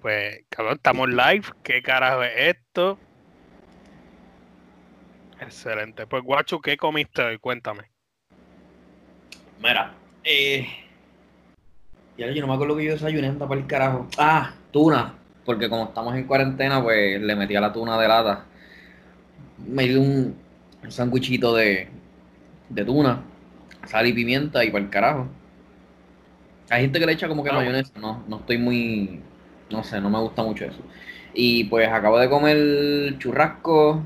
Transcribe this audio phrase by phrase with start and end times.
[0.00, 1.44] Pues, cabrón, estamos live.
[1.62, 2.98] ¿Qué carajo es esto?
[5.40, 6.06] Excelente.
[6.06, 7.38] Pues, Guacho, ¿qué comiste hoy?
[7.38, 7.90] Cuéntame.
[9.60, 10.66] Mira, eh.
[12.16, 14.08] Ya yo no me acuerdo que yo desayuné, anda para el carajo.
[14.18, 15.14] Ah, tuna.
[15.44, 18.44] Porque como estamos en cuarentena, pues le metí a la tuna de lata.
[19.66, 20.36] Me di un,
[20.82, 21.88] un sándwichito de,
[22.68, 23.22] de tuna,
[23.86, 25.28] sal y pimienta y para el carajo.
[26.70, 29.22] Hay gente que le echa como que mayonesa, no, no estoy muy,
[29.70, 30.80] no sé, no me gusta mucho eso.
[31.34, 34.02] Y pues acabo de comer churrasco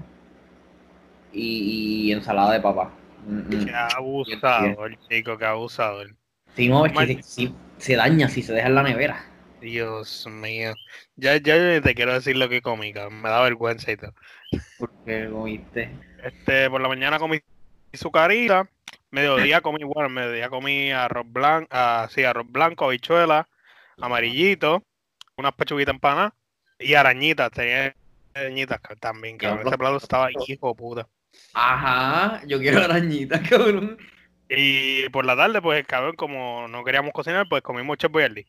[1.33, 2.91] y, y ensalada de papa.
[3.27, 3.65] Mm, mm.
[3.65, 6.15] Qué abusador, chico, qué abusador.
[6.55, 9.25] Si no, es que se, se daña si se deja en la nevera.
[9.61, 10.75] Dios mío.
[11.17, 12.93] Ya, ya te quiero decir lo que comí.
[12.93, 14.13] Me da vergüenza y todo.
[14.79, 15.91] Porque comiste.
[16.23, 17.41] Este, por la mañana comí
[17.93, 18.69] sucarita.
[19.11, 23.47] Mediodía comí, bueno, mediodía comí arroz blanco, ah, sí, arroz blanco, habichuela,
[24.01, 24.85] amarillito,
[25.37, 26.33] unas pechuguitas empanadas
[26.79, 27.51] y arañitas.
[27.51, 27.95] Tenía
[28.35, 29.67] arañitas también, cabrón.
[29.67, 31.09] Ese plato estaba hijo puta.
[31.55, 33.99] Ajá, yo quiero arañitas, cabrón.
[34.49, 38.47] Y por la tarde, pues, cabrón, como no queríamos cocinar, pues comimos Chef Boyardee.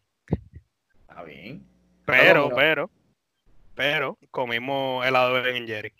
[1.02, 1.66] Está bien.
[2.06, 2.90] Pero, pero- pero,
[3.76, 5.94] pero, comimos helado de Ben Jerry.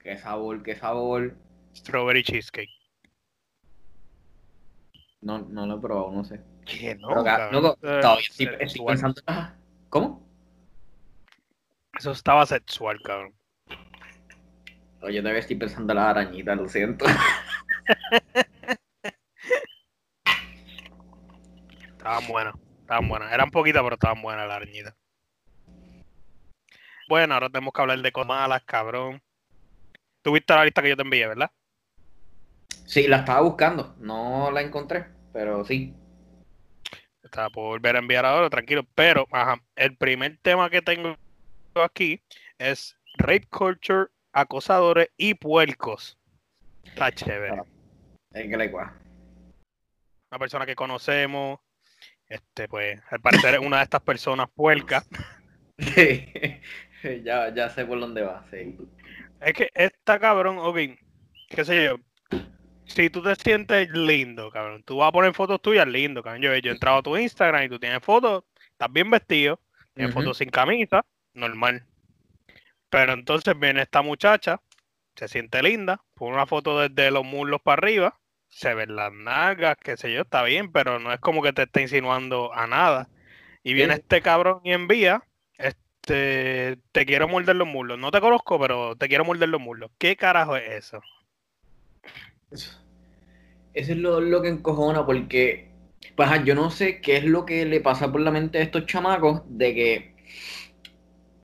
[0.00, 1.34] Qué sabor, qué sabor.
[1.74, 2.70] Strawberry cheesecake.
[5.24, 6.42] No, no lo he probado, no sé.
[6.66, 7.08] Que no,
[7.50, 9.22] loco, todavía estoy, pensando.
[9.26, 9.54] ah,
[9.88, 10.22] ¿Cómo?
[11.98, 13.32] Eso estaba sexual, cabrón.
[15.00, 17.06] Oye, todavía estoy pensando en las arañitas, lo siento.
[21.96, 23.32] Estaban buenas, estaban buenas.
[23.32, 24.94] Eran poquitas, pero estaban buenas las arañitas.
[27.08, 29.22] Bueno, ahora tenemos que hablar de cosas malas, cabrón.
[30.20, 31.50] Tuviste la lista que yo te envié, ¿verdad?
[32.84, 33.94] Sí, la estaba buscando.
[33.98, 35.92] No la encontré, pero sí.
[37.22, 38.86] Estaba por volver a enviar ahora, tranquilo.
[38.94, 41.16] Pero, ajá, el primer tema que tengo
[41.74, 42.22] aquí
[42.56, 46.16] es rape culture, acosadores y puercos.
[46.84, 47.62] Está chévere.
[48.32, 48.96] Que le cuadra.
[50.30, 51.58] Una persona que conocemos,
[52.28, 55.08] este, pues, al parecer es una de estas personas puercas.
[57.24, 58.78] ya, ya sé por dónde va, sí.
[59.40, 60.78] Es que esta cabrón, ok,
[61.48, 61.96] qué sé yo.
[62.86, 66.42] Si tú te sientes lindo, cabrón, tú vas a poner fotos tuyas lindo, cabrón.
[66.42, 69.58] Yo, yo he entrado a tu Instagram y tú tienes fotos, estás bien vestido,
[69.94, 71.84] tienes fotos sin camisa, normal.
[72.90, 74.60] Pero entonces viene esta muchacha,
[75.16, 79.76] se siente linda, pone una foto desde los muslos para arriba, se ven las nalgas,
[79.82, 83.08] qué sé yo, está bien, pero no es como que te esté insinuando a nada.
[83.64, 85.24] Y viene este cabrón y envía,
[85.58, 87.98] este, te quiero morder los muslos.
[87.98, 89.90] No te conozco, pero te quiero morder los muslos.
[89.98, 91.00] ¿Qué carajo es eso?
[92.50, 92.70] Eso,
[93.74, 95.70] eso es lo, lo que encojona porque,
[96.16, 98.62] pues, ajá, yo no sé qué es lo que le pasa por la mente a
[98.62, 100.14] estos chamacos de que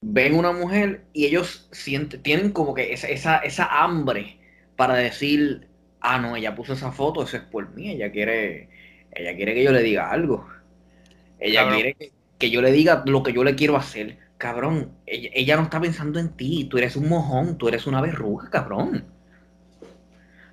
[0.02, 4.38] ven una mujer y ellos sienten, tienen como que esa, esa, esa hambre
[4.76, 5.68] para decir,
[6.00, 8.70] ah, no, ella puso esa foto, eso es por mí, ella quiere,
[9.12, 10.46] ella quiere que yo le diga algo.
[11.40, 11.74] Ella Cabrón.
[11.74, 14.18] quiere que, que yo le diga lo que yo le quiero hacer.
[14.38, 18.00] Cabrón, ella, ella no está pensando en ti, tú eres un mojón, tú eres una
[18.02, 19.06] verruga, cabrón.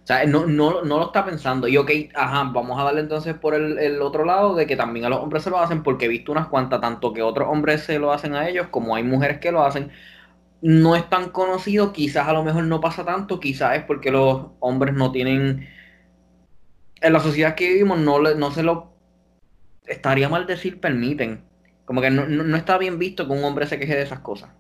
[0.08, 1.68] O sea, no, no, no lo está pensando.
[1.68, 5.06] Y ok, ajá, vamos a darle entonces por el, el otro lado de que también
[5.06, 7.84] a los hombres se lo hacen, porque he visto unas cuantas, tanto que otros hombres
[7.84, 9.92] se lo hacen a ellos, como hay mujeres que lo hacen.
[10.62, 14.48] No es tan conocido, quizás a lo mejor no pasa tanto, quizás es porque los
[14.60, 15.68] hombres no tienen.
[17.02, 18.94] En la sociedad que vivimos no, le- no se lo.
[19.88, 21.44] Estaría mal decir permiten.
[21.86, 24.22] Como que no, no, no está bien visto que un hombre se queje de esas
[24.22, 24.52] cosas.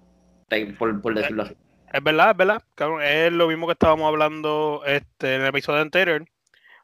[0.79, 1.55] Por, por decirlo así.
[1.91, 2.63] Es verdad, es verdad.
[2.75, 6.25] cabrón, es lo mismo que estábamos hablando este, en el episodio anterior.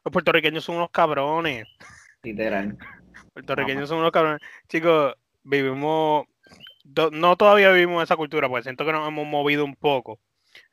[0.04, 1.66] Los puertorriqueños son unos cabrones.
[2.22, 2.76] Literal.
[3.32, 4.40] Puertorriqueños son unos cabrones.
[4.68, 6.26] Chicos, vivimos.
[7.12, 10.20] No todavía vivimos esa cultura, porque siento que nos hemos movido un poco.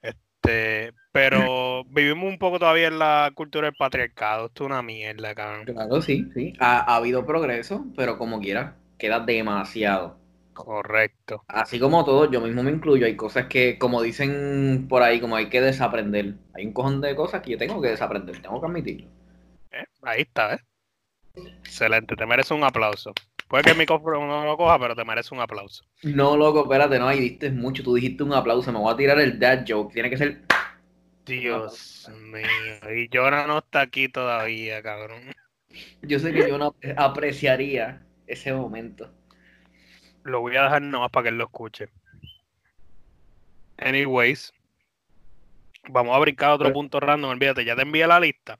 [0.02, 4.48] Este, pero vivimos un poco todavía en la cultura del patriarcado.
[4.48, 5.66] Esto es una mierda, cabrón.
[5.66, 6.54] Claro, sí, sí.
[6.60, 10.21] Ha, ha habido progreso, pero como quiera, queda demasiado.
[10.64, 11.44] Correcto.
[11.48, 13.06] Así como todo, yo mismo me incluyo.
[13.06, 16.36] Hay cosas que, como dicen por ahí, como hay que desaprender.
[16.54, 19.08] Hay un cojón de cosas que yo tengo que desaprender, tengo que admitirlo.
[19.72, 19.86] ¿eh?
[20.02, 20.60] Ahí está, ¿eh?
[21.36, 23.14] Excelente, te mereces un aplauso.
[23.48, 25.84] Puede que el micrófono no lo coja, pero te mereces un aplauso.
[26.04, 27.84] No, loco, espérate, no, ahí diste mucho.
[27.84, 29.94] Tú dijiste un aplauso, me voy a tirar el dad joke.
[29.94, 30.42] Tiene que ser.
[31.26, 32.48] Dios mío.
[32.96, 35.22] Y Jonah no está aquí todavía, cabrón.
[36.02, 39.12] Yo sé que yo no apreciaría ese momento.
[40.24, 41.90] Lo voy a dejar nomás para que él lo escuche.
[43.78, 44.54] Anyways,
[45.90, 47.32] vamos a brincar a otro punto random.
[47.32, 48.60] Olvídate, ya te envié la lista.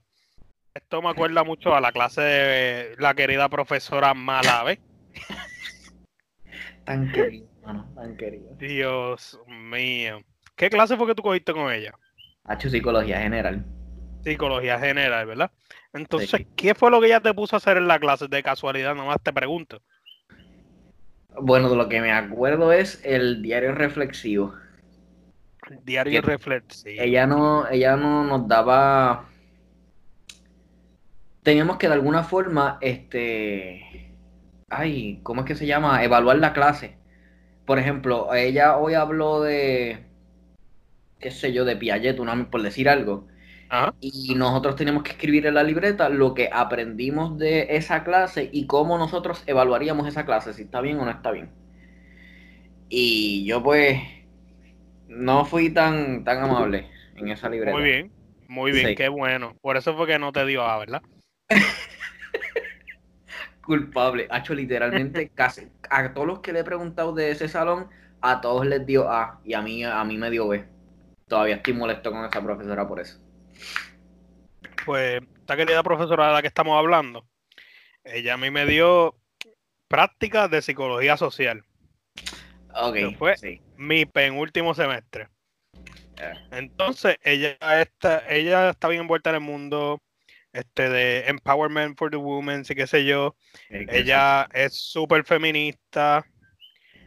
[0.74, 4.80] Esto me acuerda mucho a la clase de la querida profesora Malave.
[6.84, 8.54] Tan querido, mano, tan querido.
[8.56, 10.22] Dios mío.
[10.56, 11.92] ¿Qué clase fue que tú cogiste con ella?
[12.44, 13.64] Ha hecho psicología general.
[14.24, 15.50] Psicología general, ¿verdad?
[15.92, 16.48] Entonces, Sí.
[16.56, 18.26] ¿qué fue lo que ella te puso a hacer en la clase?
[18.28, 19.82] De casualidad, nomás te pregunto.
[21.40, 24.54] Bueno, de lo que me acuerdo es el diario reflexivo.
[25.84, 27.02] Diario reflexivo.
[27.02, 29.28] Ella no, ella no nos daba.
[31.42, 34.12] Teníamos que de alguna forma, este.
[34.68, 36.02] Ay, ¿cómo es que se llama?
[36.04, 36.96] Evaluar la clase.
[37.66, 40.04] Por ejemplo, ella hoy habló de.
[41.18, 43.26] qué sé yo, de Piaget, una- por decir algo.
[43.72, 43.94] Ajá.
[44.02, 48.66] Y nosotros teníamos que escribir en la libreta lo que aprendimos de esa clase y
[48.66, 51.48] cómo nosotros evaluaríamos esa clase, si está bien o no está bien.
[52.90, 53.98] Y yo pues
[55.08, 57.74] no fui tan, tan amable en esa libreta.
[57.74, 58.12] Muy bien,
[58.46, 58.94] muy bien, Sí.
[58.94, 59.56] qué bueno.
[59.62, 61.00] Por eso fue que no te dio A, ¿verdad?
[63.64, 64.28] Culpable.
[64.30, 67.88] Hacho, literalmente casi a todos los que le he preguntado de ese salón,
[68.20, 70.62] a todos les dio A y a mí, a mí me dio B.
[71.26, 73.18] Todavía estoy molesto con esa profesora por eso.
[74.84, 77.26] Pues esta querida profesora de la que estamos hablando,
[78.04, 79.16] ella a mí me dio
[79.88, 81.64] prácticas de psicología social,
[82.74, 83.36] Ok, ¿Qué fue?
[83.36, 83.60] sí.
[83.76, 85.28] mi penúltimo semestre.
[86.18, 90.00] Eh, Entonces, ella está, ella está bien envuelta en el mundo
[90.52, 93.36] este de empowerment for the women, sí qué sé yo.
[93.68, 96.24] Ella es súper feminista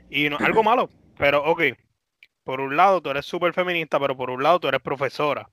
[0.10, 1.64] y no algo malo, pero ok.
[2.44, 5.50] Por un lado, tú eres súper feminista, pero por un lado, tú eres profesora.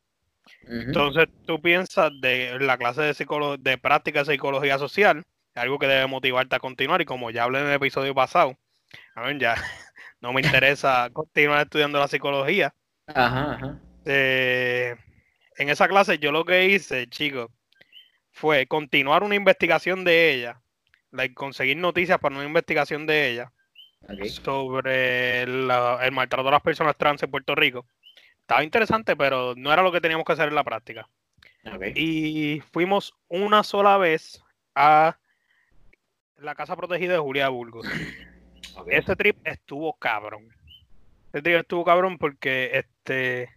[0.86, 5.22] Entonces, tú piensas de la clase de, psicolo- de práctica de psicología social,
[5.54, 7.00] algo que debe motivarte a continuar.
[7.00, 8.56] Y como ya hablé en el episodio pasado,
[9.14, 9.54] a ver, ya
[10.20, 12.74] no me interesa continuar estudiando la psicología.
[13.06, 13.76] Ajá, ajá.
[14.04, 14.96] Eh,
[15.56, 17.50] en esa clase, yo lo que hice, chicos,
[18.32, 20.60] fue continuar una investigación de ella,
[21.10, 23.52] like, conseguir noticias para una investigación de ella
[24.30, 27.86] sobre la- el maltrato a las personas trans en Puerto Rico.
[28.42, 31.08] Estaba interesante, pero no era lo que teníamos que hacer en la práctica.
[31.94, 34.42] Y fuimos una sola vez
[34.74, 35.18] a
[36.36, 37.86] la casa protegida de Julia Burgos.
[38.76, 38.88] ok.
[38.90, 40.48] Ese trip estuvo cabrón.
[41.32, 43.50] Ese trip estuvo cabrón porque este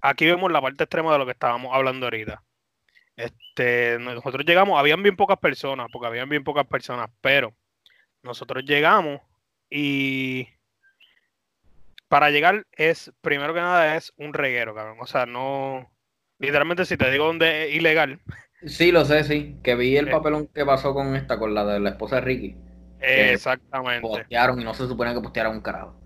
[0.00, 2.42] aquí vemos la parte extrema de lo que estábamos hablando ahorita.
[3.16, 7.54] Este, nosotros llegamos, habían bien pocas personas, porque habían bien pocas personas, pero
[8.22, 9.20] nosotros llegamos
[9.70, 10.48] y
[12.08, 14.98] para llegar es, primero que nada, es un reguero, cabrón.
[15.00, 15.90] O sea, no,
[16.38, 18.20] literalmente si te digo dónde es ilegal,
[18.66, 19.60] Sí, lo sé, sí.
[19.62, 20.10] Que vi el Eh.
[20.10, 22.56] papelón que pasó con esta, con la de la esposa de Ricky.
[22.98, 24.00] Exactamente.
[24.00, 26.00] Postearon y no se supone que postearan un carajo.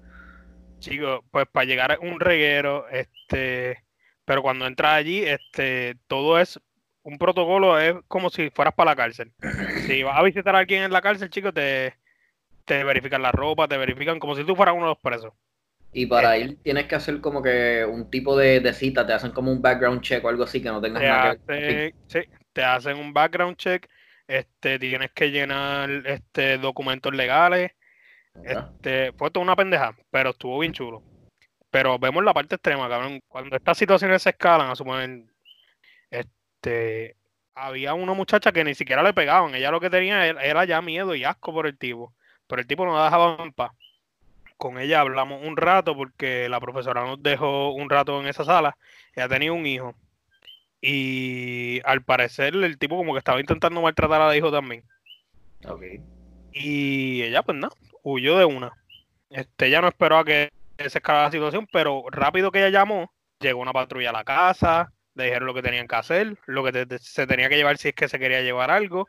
[0.79, 3.85] Chicos, pues para llegar a un reguero, este,
[4.25, 6.59] pero cuando entras allí, este, todo es
[7.03, 9.33] un protocolo, es como si fueras para la cárcel.
[9.87, 11.95] Si vas a visitar a alguien en la cárcel, chicos, te,
[12.65, 15.33] te verifican la ropa, te verifican como si tú fueras uno de los presos.
[15.93, 16.41] Y para Eh.
[16.41, 19.61] ir tienes que hacer como que un tipo de, de cita, te hacen como un
[19.61, 22.21] background check o algo así que no tengas Te nada que sí,
[22.53, 23.89] te hacen un background check,
[24.29, 27.73] este, tienes que llenar este documentos legales.
[28.45, 31.03] Este, fue toda una pendeja, pero estuvo bien chulo.
[31.71, 33.21] Pero vemos la parte extrema, cabrón.
[33.29, 35.25] Cuando estas situaciones se escalan, a suponer,
[36.11, 37.17] este,
[37.55, 39.55] había una muchacha que ni siquiera le pegaban.
[39.55, 42.15] Ella lo que tenía era, era ya miedo y asco por el tipo.
[42.47, 43.73] Pero el tipo no la dejaba en paz.
[44.61, 48.77] Con ella hablamos un rato porque la profesora nos dejó un rato en esa sala.
[49.17, 49.95] Ella tenía un hijo.
[50.83, 54.85] Y al parecer el tipo como que estaba intentando maltratar a la hijo también.
[55.67, 55.83] Ok.
[56.53, 58.71] Y ella, pues nada, huyó de una.
[59.31, 63.11] Este, ella no esperó a que se escalara la situación, pero rápido que ella llamó,
[63.41, 66.85] llegó una patrulla a la casa, le dijeron lo que tenían que hacer, lo que
[66.85, 69.09] te- se tenía que llevar si es que se quería llevar algo,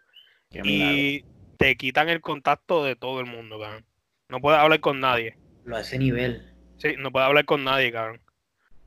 [0.50, 0.96] Qué milagro.
[0.96, 1.26] y
[1.58, 3.86] te quitan el contacto de todo el mundo, cabrón.
[4.32, 5.36] No puedes hablar con nadie.
[5.66, 6.50] Lo a ese nivel.
[6.78, 8.22] Sí, no puedes hablar con nadie, cabrón.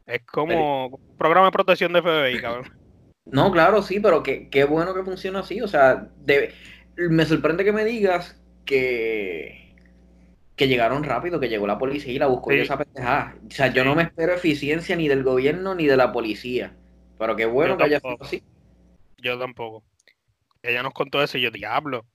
[0.06, 2.72] Es como un programa de protección de FBI, cabrón.
[3.26, 5.60] No, claro, sí, pero qué, qué bueno que funciona así.
[5.60, 6.08] O sea,
[6.96, 9.74] me sorprende que me digas que,
[10.56, 12.62] que llegaron rápido, que llegó la policía y la buscó y Sí.
[12.62, 13.36] esa pendejada.
[13.46, 13.88] O sea, yo Sí.
[13.88, 16.74] no me espero eficiencia ni del gobierno ni de la policía.
[17.18, 18.42] Pero qué bueno Yo que haya sido así.
[19.18, 19.84] Yo tampoco.
[20.62, 22.06] Ella nos contó eso y yo, diablo,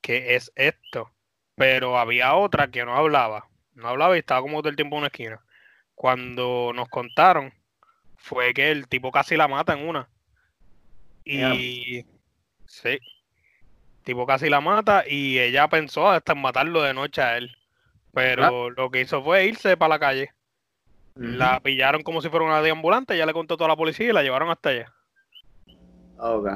[0.00, 1.10] ¿qué es esto?
[1.60, 3.46] Pero había otra que no hablaba.
[3.74, 5.44] No hablaba y estaba como todo el tiempo en una esquina.
[5.94, 7.52] Cuando nos contaron,
[8.16, 10.08] fue que el tipo casi la mata en una.
[11.22, 12.06] Y
[12.64, 13.00] sí, el
[14.04, 17.54] tipo casi la mata y ella pensó hasta en matarlo de noche a él.
[18.14, 20.32] Pero lo que hizo fue irse para la calle.
[21.14, 24.08] La pillaron como si fuera una de ambulante, ella le contó a toda la policía
[24.08, 24.94] y la llevaron hasta allá.
[26.16, 26.48] Ok.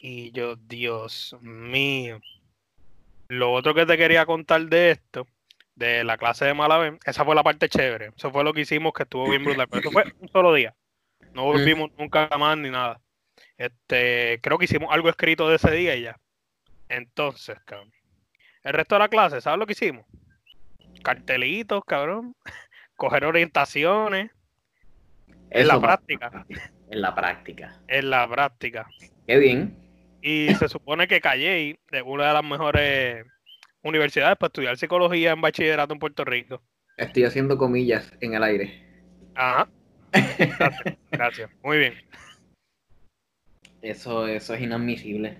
[0.00, 2.20] Y yo, Dios mío.
[3.30, 5.24] Lo otro que te quería contar de esto,
[5.76, 8.10] de la clase de Malavé, esa fue la parte chévere.
[8.16, 9.68] Eso fue lo que hicimos que estuvo bien brutal.
[9.68, 10.74] Pero eso fue un solo día.
[11.32, 13.00] No volvimos nunca más ni nada.
[13.56, 16.18] Este, creo que hicimos algo escrito de ese día y ya.
[16.88, 17.92] Entonces, cabrón.
[18.64, 20.04] El resto de la clase, ¿sabes lo que hicimos?
[21.04, 22.34] Cartelitos, cabrón.
[22.96, 24.32] Coger orientaciones.
[25.50, 26.46] En la práctica.
[26.90, 27.80] En la práctica.
[27.86, 28.88] En la práctica.
[29.24, 29.89] Qué bien.
[30.22, 33.24] Y se supone que Calle de una de las mejores
[33.82, 36.62] universidades para estudiar psicología en bachillerato en Puerto Rico.
[36.96, 38.84] Estoy haciendo comillas en el aire.
[39.34, 39.68] Ajá.
[40.12, 40.98] Gracias.
[41.10, 41.50] Gracias.
[41.62, 41.94] Muy bien.
[43.80, 45.38] Eso, eso es inadmisible.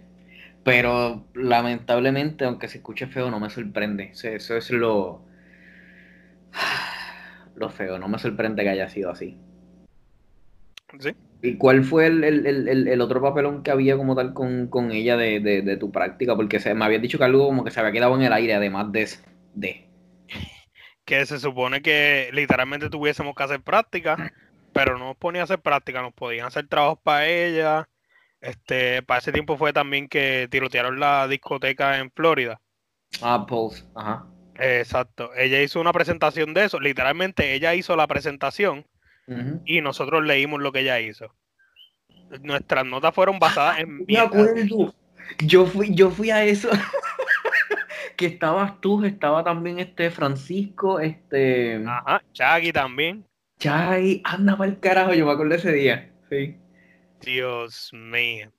[0.65, 4.13] Pero lamentablemente, aunque se escuche feo, no me sorprende.
[4.13, 5.25] Eso, es lo,
[7.55, 7.99] lo feo.
[7.99, 9.37] No me sorprende que haya sido así.
[10.99, 11.15] Sí.
[11.43, 16.37] ¿Y cuál fue el, otro papelón que había como tal con, ella de, tu práctica?
[16.37, 18.55] Porque se, me habías dicho que algo como que se había quedado en el aire,
[18.55, 19.09] además de,
[19.55, 19.87] de.
[21.05, 24.33] Que se supone que literalmente tuviésemos que hacer práctica,
[24.73, 27.89] pero no nos ponía a hacer práctica, nos podían hacer trabajos para ella
[28.41, 32.61] este, para ese tiempo fue también que tirotearon la discoteca en Florida.
[33.23, 34.27] Ah, Pulse, ajá.
[34.57, 35.31] Exacto.
[35.37, 36.81] Ella hizo una presentación de eso.
[36.81, 38.87] Literalmente ella hizo la presentación
[39.65, 41.35] y nosotros leímos lo que ella hizo.
[42.43, 44.05] Nuestras notas fueron basadas en.
[44.09, 44.95] Me acuerdo.
[45.39, 46.69] Yo fui, yo fui a eso.
[48.17, 51.83] que estabas tú, estaba también este Francisco, este.
[51.87, 53.25] Ajá, Chagui también.
[53.59, 56.11] Chagui, anda para el carajo, yo me acuerdo ese día.
[56.29, 56.57] Sí.
[57.21, 58.51] Dios mío.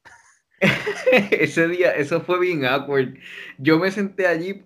[1.31, 3.15] Ese día, eso fue bien awkward.
[3.57, 4.63] Yo me senté allí.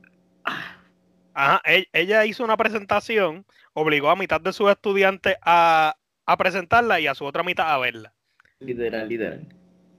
[1.33, 3.45] Ajá, e-, ella hizo una presentación,
[3.75, 5.95] obligó a mitad de sus estudiantes a,
[6.37, 8.13] presentarla y a su otra mitad a verla.
[8.59, 9.47] Literal, literal.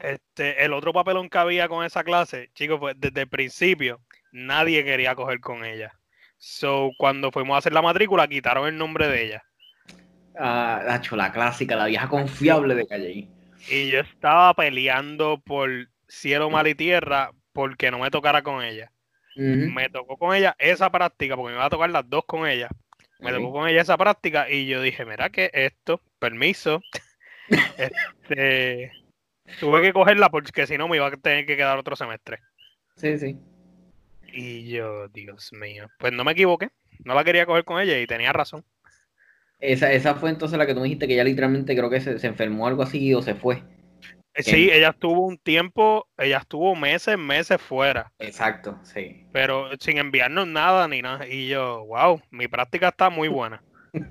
[0.01, 4.01] Este, el otro papelón que había con esa clase, chicos, pues desde el principio
[4.33, 5.93] nadie quería coger con ella.
[6.39, 9.45] So, cuando fuimos a hacer la matrícula, quitaron el nombre de ella.
[10.39, 13.29] Ah, la clásica, la vieja confiable de Calle.
[13.71, 15.71] Y yo estaba peleando por
[16.09, 18.91] cielo, mar y tierra porque no me tocara con ella.
[19.35, 22.69] Me tocó con ella esa práctica, porque me iba a tocar las dos con ella.
[23.19, 26.81] Me tocó con ella esa práctica y yo dije, mira que esto, permiso.
[27.79, 28.93] este,
[29.61, 32.41] tuve que cogerla porque si no me iba a tener que quedar otro semestre.
[32.97, 33.39] Sí, sí.
[34.33, 36.71] Y yo, Dios mío, pues no me equivoqué.
[37.05, 38.65] No la quería coger con ella y tenía razón.
[39.59, 42.19] Esa, esa fue entonces la que tú me dijiste que ella literalmente creo que se,
[42.19, 43.63] se enfermó algo así o se fue.
[44.37, 48.13] Eh, sí, ella estuvo un tiempo, ella estuvo meses, meses fuera.
[48.19, 49.27] Exacto, sí.
[49.33, 51.27] Pero sin enviarnos nada ni nada.
[51.27, 53.63] Y yo, wow, mi práctica está muy buena.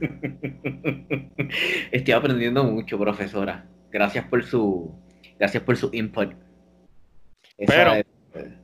[1.91, 3.67] Estoy aprendiendo mucho, profesora.
[3.91, 5.00] Gracias por su,
[5.38, 6.34] gracias por su input.
[7.67, 7.94] Pero,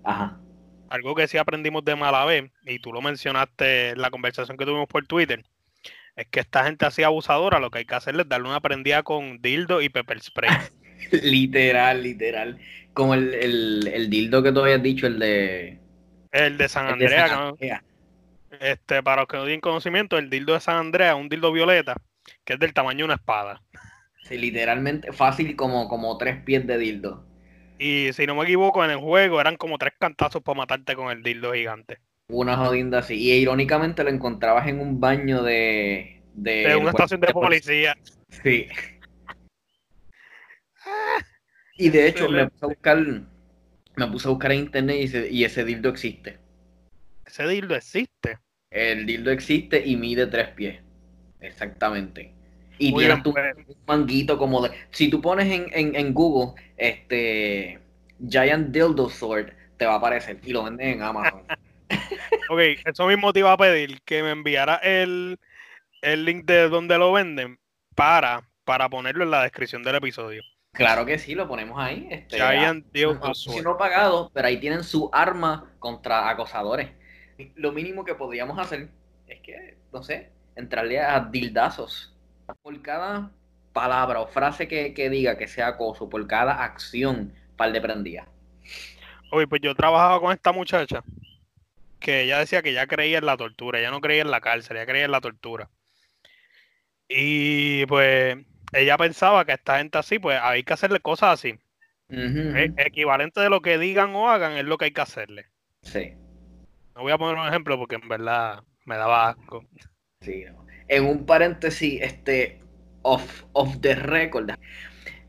[0.03, 0.41] ajá.
[0.89, 4.87] algo que sí aprendimos de Malavé, y tú lo mencionaste en la conversación que tuvimos
[4.87, 5.45] por Twitter,
[6.15, 9.03] es que esta gente así abusadora, lo que hay que hacerle es darle una prendida
[9.03, 10.49] con dildo y pepper spray.
[11.23, 12.57] literal, literal.
[12.93, 15.77] Como el, dildo que tú habías dicho, el de.
[16.31, 17.53] El de San Andrea,
[18.59, 21.95] Este, para los que no tienen conocimiento, el dildo de San Andrea, un dildo violeta,
[22.43, 23.61] que es del tamaño de una espada.
[24.23, 27.25] Sí, literalmente fácil como, como tres pies de dildo.
[27.79, 31.11] Y si no me equivoco, en el juego eran como tres cantazos para matarte con
[31.11, 31.97] el dildo gigante.
[32.29, 33.15] Una jodinda así.
[33.15, 36.21] Y irónicamente lo encontrabas en un baño de.
[36.33, 37.97] De, una estación de policía.
[38.43, 38.67] Sí.
[41.77, 42.97] Y de hecho, me puse a buscar.
[43.95, 46.37] Me puse a buscar en internet y, ese dildo existe.
[47.25, 48.39] ¿Ese dildo existe?
[48.69, 50.79] El dildo existe y mide tres pies.
[51.39, 52.33] Exactamente.
[52.77, 53.35] Y tiene pues.
[53.67, 54.71] un manguito como de.
[54.91, 57.79] Si tú pones en, en, en Google, este.
[58.27, 60.39] Giant Dildo Sword, te va a aparecer.
[60.43, 61.41] Y lo venden en Amazon.
[62.49, 65.39] ok, eso mismo te iba a pedir que me enviara el,
[66.03, 67.59] link de donde lo venden
[67.95, 70.43] para, para ponerlo en la descripción del episodio.
[70.73, 72.07] Claro que sí, lo ponemos ahí.
[72.09, 72.85] Este, Giant
[73.33, 76.89] si no pagado, pero ahí tienen su arma contra acosadores.
[77.55, 78.89] Lo mínimo que podríamos hacer
[79.27, 82.15] es que, no sé, entrarle a dildazos.
[82.61, 83.31] Por cada
[83.73, 88.27] palabra o frase que, que diga que sea acoso, por cada acción, par de prendía.
[89.31, 91.03] Oye, pues yo trabajaba con esta muchacha
[91.99, 94.77] que ella decía que ya creía en la tortura, ella no creía en la cárcel,
[94.77, 95.69] ella creía en la tortura.
[97.07, 98.37] Y pues
[98.73, 101.59] ella pensaba que esta gente así, pues hay que hacerle cosas así.
[102.53, 105.47] E, equivalente de lo que digan o hagan es lo que hay que hacerle.
[105.83, 106.17] Sí.
[106.95, 109.65] No voy a poner un ejemplo porque en verdad me daba asco.
[110.21, 110.43] Sí,
[110.87, 112.61] en un paréntesis, este,
[113.01, 114.51] off, off the record,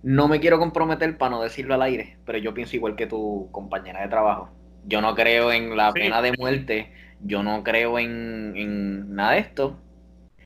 [0.03, 3.49] no me quiero comprometer para no decirlo al aire, pero yo pienso igual que tu
[3.53, 4.51] compañera de trabajo
[4.85, 6.01] Yo no creo en la Sí.
[6.01, 6.93] pena de muerte.
[7.21, 9.79] Yo no creo en, en nada de esto.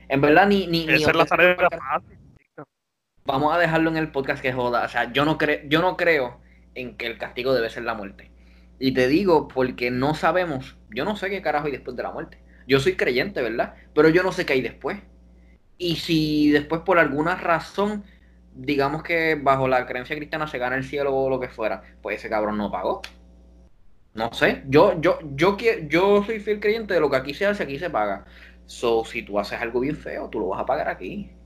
[0.09, 2.16] En verdad, ni, ni, es la fácil.
[3.27, 4.85] Vamos a dejarlo en el podcast que joda.
[4.85, 6.41] O sea, yo no, creo yo no creo
[6.75, 8.31] en que el castigo debe ser la muerte.
[8.79, 10.77] Y te digo porque no sabemos.
[10.89, 12.39] Yo no sé qué carajo hay después de la muerte.
[12.67, 13.75] Yo soy creyente, ¿verdad?
[13.93, 14.99] Pero yo no sé qué hay después.
[15.77, 18.05] Y si después por alguna razón,
[18.53, 22.17] digamos que bajo la creencia cristiana se gana el cielo o lo que fuera, pues
[22.19, 23.01] ese cabrón no pagó.
[24.13, 24.63] No sé.
[24.67, 27.79] Yo, yo, yo, qui- yo soy fiel creyente de lo que aquí se hace, aquí
[27.79, 28.25] se paga.
[28.65, 31.36] So, si tú haces algo bien feo, tú lo vas a pagar aquí.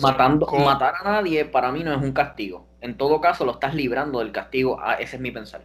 [0.00, 2.68] Matando, matar a nadie para mí no es un castigo.
[2.80, 4.78] En todo caso, lo estás librando del castigo.
[4.80, 5.62] Ah, ese es mi pensar.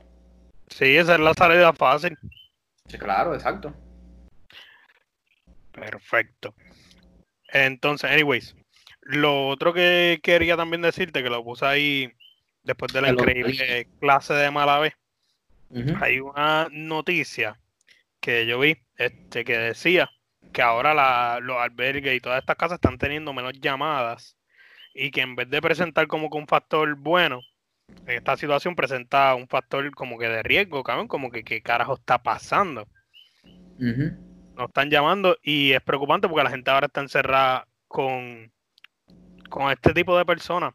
[0.67, 2.17] Sí, esa es la salida fácil.
[2.88, 3.74] Sí, claro, exacto.
[5.74, 6.53] Perfecto.
[7.50, 8.55] Entonces, anyways,
[9.01, 12.13] lo otro que quería también decirte, que lo puse ahí
[12.63, 14.93] después de la increíble clase de Malavé,
[15.69, 15.95] Ujú.
[16.01, 17.60] hay una noticia
[18.19, 20.10] que yo vi este, que decía
[20.51, 24.38] que ahora la- los albergues y todas estas casas están teniendo menos llamadas
[24.93, 27.41] y que en vez de presentar como que un factor bueno,
[28.05, 31.96] en esta situación presenta un factor como que de riesgo, cabrón, como que qué carajo
[31.96, 32.88] está pasando.
[33.79, 34.12] Ujú.
[34.55, 38.51] nos están llamando y es preocupante porque la gente ahora está encerrada con,
[39.50, 40.74] con este tipo de personas,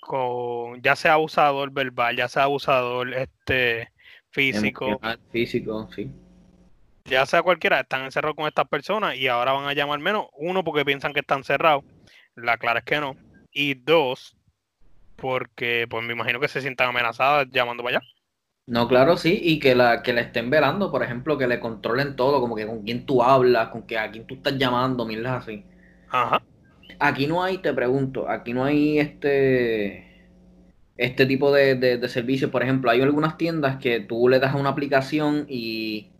[0.00, 3.90] con ya sea abusador verbal, ya sea abusador este
[4.30, 5.00] físico,
[5.32, 6.10] físico, sí.
[7.04, 10.64] Ya sea cualquiera, están encerrados con estas personas y ahora van a llamar menos, uno
[10.64, 11.84] porque piensan que están cerrados,
[12.34, 13.16] la clara es que no,
[13.52, 14.36] y dos
[15.16, 18.06] porque pues me imagino que se sientan amenazadas llamando para allá.
[18.66, 22.16] No, claro, sí, y que la, que le estén velando, por ejemplo, que le controlen
[22.16, 25.42] todo, como que con quién tú hablas, con que a quién tú estás llamando, mierdas
[25.42, 25.64] así.
[26.08, 26.42] Ajá.
[26.98, 30.14] Aquí no hay, te pregunto, aquí no hay este
[30.96, 32.50] este tipo de, de, de servicios.
[32.50, 36.13] Por ejemplo, hay algunas tiendas que tú le das a una aplicación y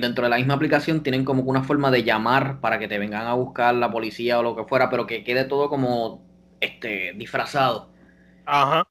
[0.00, 2.98] dentro de la misma aplicación tienen como que una forma de llamar para que te
[2.98, 6.26] vengan a buscar la policía o lo que fuera, pero que quede todo como
[6.60, 7.90] este disfrazado.
[8.44, 8.86] Ajá.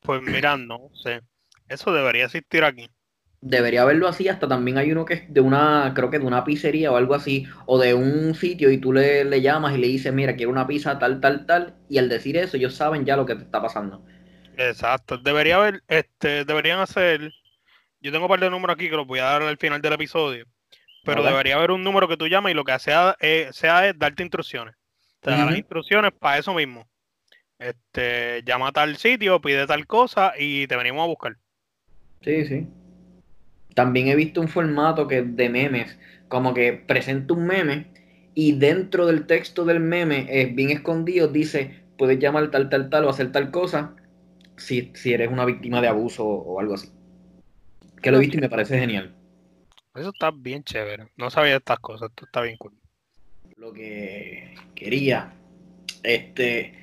[0.00, 1.22] Pues mira, no sé.
[1.68, 2.88] Eso debería existir aquí.
[3.40, 6.44] Debería haberlo así, hasta también hay uno que es de una, creo que de una
[6.44, 9.86] pizzería o algo así, o de un sitio y tú le, le llamas y le
[9.86, 13.16] dices, mira, quiero una pizza tal, tal, tal, y al decir eso ellos saben ya
[13.16, 14.04] lo que te está pasando.
[14.56, 15.18] Exacto.
[15.18, 17.32] Debería haber, este, deberían hacer.
[18.00, 19.94] Yo tengo un par de números aquí que los voy a dar al final del
[19.94, 20.46] episodio.
[21.04, 23.98] Pero debería haber un número que tú llamas y lo que sea, eh, sea es
[23.98, 24.74] darte instrucciones.
[25.20, 25.58] Te da las Ujú.
[25.58, 26.86] instrucciones para eso mismo.
[27.58, 31.36] Este, llama a tal sitio, pide tal cosa y te venimos a buscar.
[32.22, 32.66] Sí, sí.
[33.74, 37.86] También he visto un formato que es de memes, como que presenta un meme
[38.34, 43.04] y dentro del texto del meme, eh, bien escondido, dice, puedes llamar tal, tal, tal
[43.04, 43.96] o hacer tal cosa
[44.56, 46.88] si, si eres una víctima de abuso o algo así.
[48.02, 49.14] Que lo he visto y me parece genial.
[49.94, 51.08] Eso está bien chévere.
[51.16, 52.10] No sabía estas cosas.
[52.10, 52.72] Esto está bien cool.
[53.56, 55.32] Lo que quería,
[56.04, 56.80] este,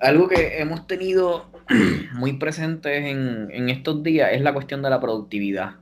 [0.00, 1.50] algo que hemos tenido
[2.14, 5.76] muy presentes en, en estos días es la cuestión de la productividad.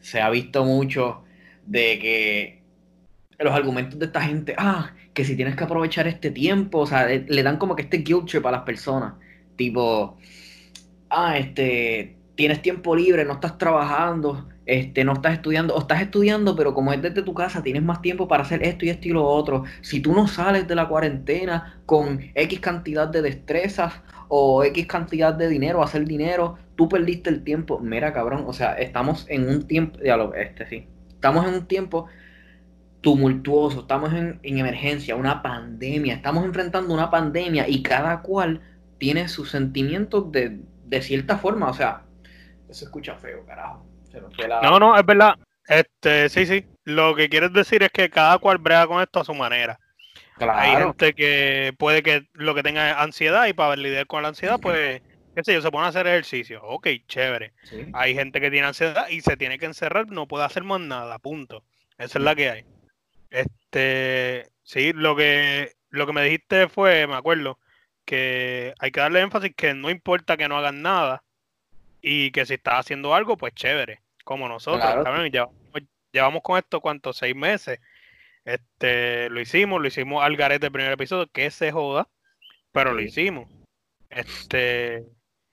[0.00, 1.24] Se ha visto mucho
[1.66, 2.62] de que
[3.38, 7.06] los argumentos de esta gente, ah, que si tienes que aprovechar este tiempo, o sea,
[7.06, 9.14] le, le dan como que este guilt trip a las personas,
[9.56, 10.18] tipo,
[11.10, 16.56] ah, este, tienes tiempo libre, no estás trabajando, este, no estás estudiando, o estás estudiando,
[16.56, 19.12] pero como es desde tu casa, tienes más tiempo para hacer esto y esto y
[19.12, 19.64] lo otro.
[19.82, 23.94] Si tú no sales de la cuarentena con X cantidad de destrezas
[24.28, 27.78] o X cantidad de dinero, hacer dinero, tú perdiste el tiempo.
[27.78, 32.06] Mira, cabrón, o sea, estamos en un tiempo, lo, este sí, estamos en un tiempo
[33.00, 38.62] tumultuoso, estamos en, en emergencia, una pandemia, estamos enfrentando una pandemia y cada cual
[38.98, 42.04] tiene sus sentimientos de, de cierta forma, o sea,
[42.74, 43.86] eso escucha feo, carajo.
[44.10, 45.36] Se nos fue la- No, no, es verdad.
[45.66, 46.64] Este, sí, sí.
[46.84, 49.78] Lo que quieres decir es que cada cual brega con esto a su manera.
[50.36, 54.22] Hay Claro, gente que puede que lo que tenga es ansiedad y para lidiar con
[54.22, 55.00] la ansiedad, pues,
[55.34, 56.60] qué sé yo, se pone a hacer ejercicio.
[56.64, 57.52] Ok, chévere.
[57.62, 57.86] sí.
[57.94, 61.18] Hay gente que tiene ansiedad y se tiene que encerrar, no puede hacer más nada,
[61.20, 61.64] punto.
[61.96, 62.64] Esa es la que hay.
[63.30, 67.58] Este, sí, lo que, lo que me dijiste fue, me acuerdo,
[68.04, 71.22] que hay que darle énfasis que no importa que no hagan nada
[72.06, 75.24] y que si estás haciendo algo, pues chévere, como nosotros, Claro.
[75.24, 75.54] llevamos,
[76.12, 77.16] llevamos con esto, ¿cuántos?
[77.16, 77.80] Seis meses.
[78.44, 82.06] Este, lo hicimos, lo hicimos al garete el primer episodio, que se joda,
[82.72, 83.48] pero lo hicimos.
[84.10, 85.02] Este,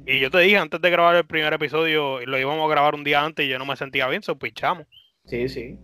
[0.05, 3.05] y yo te dije antes de grabar el primer episodio, lo íbamos a grabar un
[3.05, 4.85] día antes y yo no me sentía bien, so pichamos.
[5.23, 5.79] Sí, sí.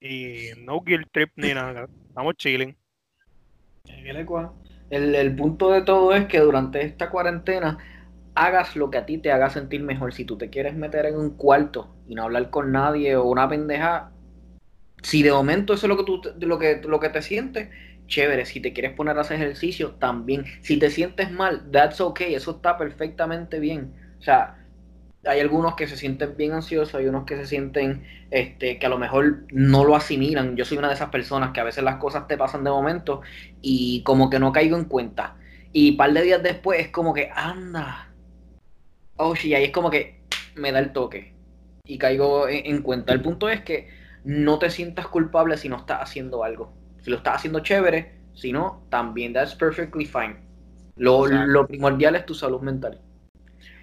[0.00, 2.74] Y no guilt trip ni nada, estamos chilling.
[3.84, 4.54] ¿Qué le cua-
[4.88, 7.76] El, el punto de todo es que durante esta cuarentena
[8.34, 10.12] hagas lo que a ti te haga sentir mejor.
[10.12, 13.48] Si tú te quieres meter en un cuarto y no hablar con nadie o una
[13.48, 14.10] pendeja,
[15.02, 17.68] si de momento eso es lo que tú lo que, lo que te sientes,
[18.06, 18.44] chévere.
[18.44, 20.44] Si te quieres poner a hacer ejercicio, también.
[20.62, 23.94] Si te sientes mal, that's okay, eso está perfectamente bien.
[24.18, 24.56] O sea,
[25.24, 28.88] hay algunos que se sienten bien ansiosos, hay unos que se sienten este, que a
[28.88, 30.56] lo mejor no lo asimilan.
[30.56, 33.20] Yo soy una de esas personas que a veces las cosas te pasan de momento
[33.60, 35.36] y como que no caigo en cuenta.
[35.72, 38.09] Y un par de días después es como que, anda.
[39.22, 40.22] Oh, sí, ahí es como que
[40.54, 41.34] me da el toque
[41.84, 43.12] y caigo en, cuenta.
[43.12, 43.90] El punto es que
[44.24, 46.72] no te sientas culpable si no estás haciendo algo.
[47.02, 50.36] Si lo estás haciendo chévere, si no, también that's perfectly fine.
[50.96, 52.98] Lo, lo primordial es tu salud mental.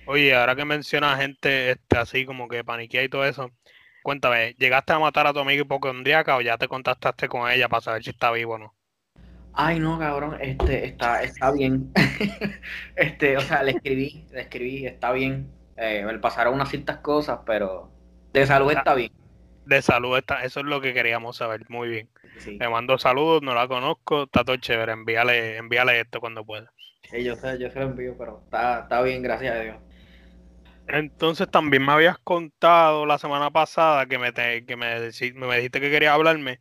[0.07, 3.51] Oye, ahora que mencionas gente este, así como que paniquea y todo eso,
[4.01, 7.81] cuéntame, ¿llegaste a matar a tu amigo hipocondriaca o ya te contactaste con ella para
[7.81, 8.76] saber si está vivo o no?
[9.59, 11.91] Ay, no, cabrón, este, está, está bien.
[12.95, 15.51] este, o sea, le escribí, le escribí, está bien.
[15.77, 17.91] Eh, me pasaron unas ciertas cosas, pero
[18.33, 19.11] de salud está bien.
[19.65, 22.09] De salud está, eso es lo que queríamos saber, muy bien.
[22.45, 26.71] Le mando saludos, no la conozco, está todo chévere, envíale, envíale esto cuando pueda.
[27.09, 29.77] Sí, yo sé, yo se lo envío, pero está, está bien, gracias a Dios.
[30.87, 35.89] Entonces también me habías contado la semana pasada que me, que me, me dijiste que
[35.89, 36.59] querías hablarme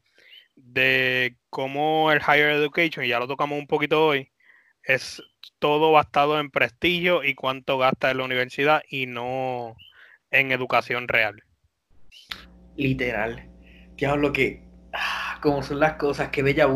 [0.57, 4.31] de cómo el higher education, y ya lo tocamos un poquito hoy,
[4.83, 5.23] es
[5.59, 9.75] todo basado en prestigio y cuánto gasta en la universidad y no
[10.31, 11.45] en educación real.
[12.77, 13.49] Literal.
[13.97, 16.69] ¿Qué hablo que, ah, como son las cosas, que bella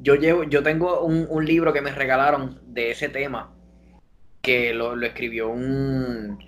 [0.00, 3.54] Yo llevo, yo tengo un, un, libro que me regalaron de ese tema,
[4.42, 6.40] que lo, lo escribió un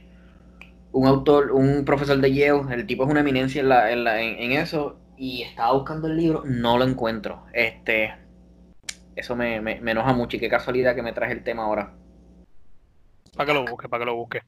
[0.91, 4.07] un autor, un profesor de Yale, el tipo es una eminencia en, la, en,
[4.41, 7.45] en, eso, y estaba buscando el libro, no lo encuentro.
[7.53, 8.15] Este,
[9.15, 11.95] eso me, me, enoja mucho y qué casualidad que me traje el tema ahora.
[13.37, 14.43] Para que lo busque, para que lo busque.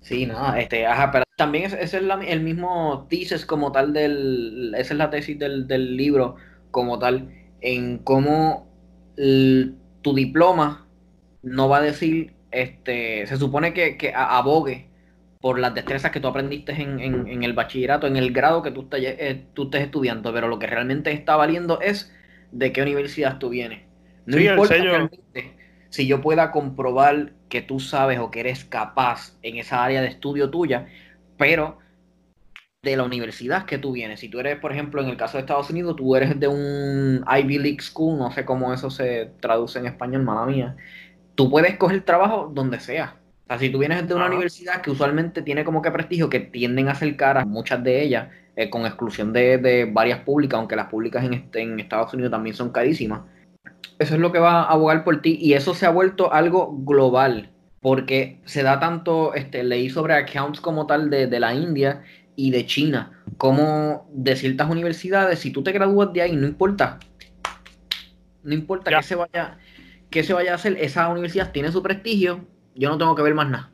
[0.00, 4.92] Sí, no, este, ajá, pero también ese es, el mismo thesis como tal del, esa
[4.92, 6.36] es la tesis del, del libro
[6.70, 7.30] como tal,
[7.62, 8.68] en cómo
[9.16, 10.86] tu diploma
[11.42, 14.90] no va a decir, este, se supone que, que abogue
[15.44, 19.02] por las destrezas que tú aprendiste en, el bachillerato, en el grado que tú, estés,
[19.02, 22.10] eh, tú estés estudiando, pero lo que realmente está valiendo es
[22.50, 23.82] de qué universidad tú vienes.
[24.24, 25.54] No importa realmente
[25.90, 30.08] si yo pueda comprobar que tú sabes o que eres capaz en esa área de
[30.08, 30.86] estudio tuya,
[31.36, 31.78] pero
[32.82, 34.20] de la universidad que tú vienes.
[34.20, 37.22] Si tú eres, por ejemplo, en el caso de Estados Unidos, tú eres de un
[37.30, 40.76] Ivy League School, no sé cómo eso se traduce en español, mala mía,
[41.34, 43.18] tú puedes coger trabajo donde sea.
[43.44, 46.40] O sea, si tú vienes de una universidad que usualmente tiene como que prestigio, que
[46.40, 50.86] tienden a ser caras, muchas de ellas, eh, con exclusión de, varias públicas, aunque las
[50.86, 53.20] públicas en, este, en Estados Unidos también son carísimas,
[53.98, 56.74] eso es lo que va a abogar por ti y eso se ha vuelto algo
[56.84, 62.02] global, porque se da tanto, este, leí sobre accounts como tal de, la India
[62.36, 66.98] y de China, como de ciertas universidades, si tú te gradúas de ahí, no importa,
[68.42, 69.58] no importa que se vaya,
[70.08, 73.34] que se vaya a hacer, esa universidad tiene su prestigio yo no tengo que ver
[73.34, 73.70] más nada.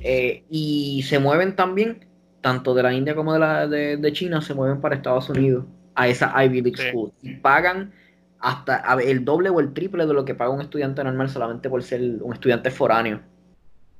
[0.00, 2.06] Eh, y se mueven también,
[2.40, 6.08] tanto de la India como de, la, de, China, se mueven para Estados Unidos, a
[6.08, 7.12] esa Ivy League School.
[7.22, 7.92] Y pagan
[8.38, 11.82] hasta el doble o el triple de lo que paga un estudiante normal solamente por
[11.82, 13.20] ser un estudiante foráneo.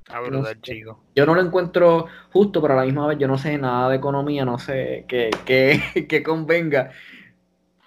[0.09, 0.23] Ah,
[0.63, 1.05] chico.
[1.15, 3.97] Yo no lo encuentro justo, pero a la misma vez yo no sé nada de
[3.97, 6.91] economía, no sé qué, qué, convenga.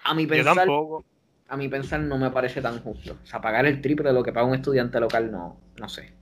[0.04, 1.04] A mi pensar, tampoco
[1.48, 3.18] a mi pensar no me parece tan justo.
[3.22, 6.12] O sea, pagar el triple de lo que paga un estudiante local, no, no sé.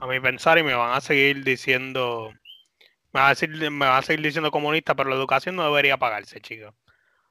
[0.00, 2.32] A mi pensar, y me van a seguir diciendo,
[3.12, 5.96] me van a, decir, me van a seguir diciendo comunista, pero la educación no debería
[5.96, 6.74] pagarse, chicos.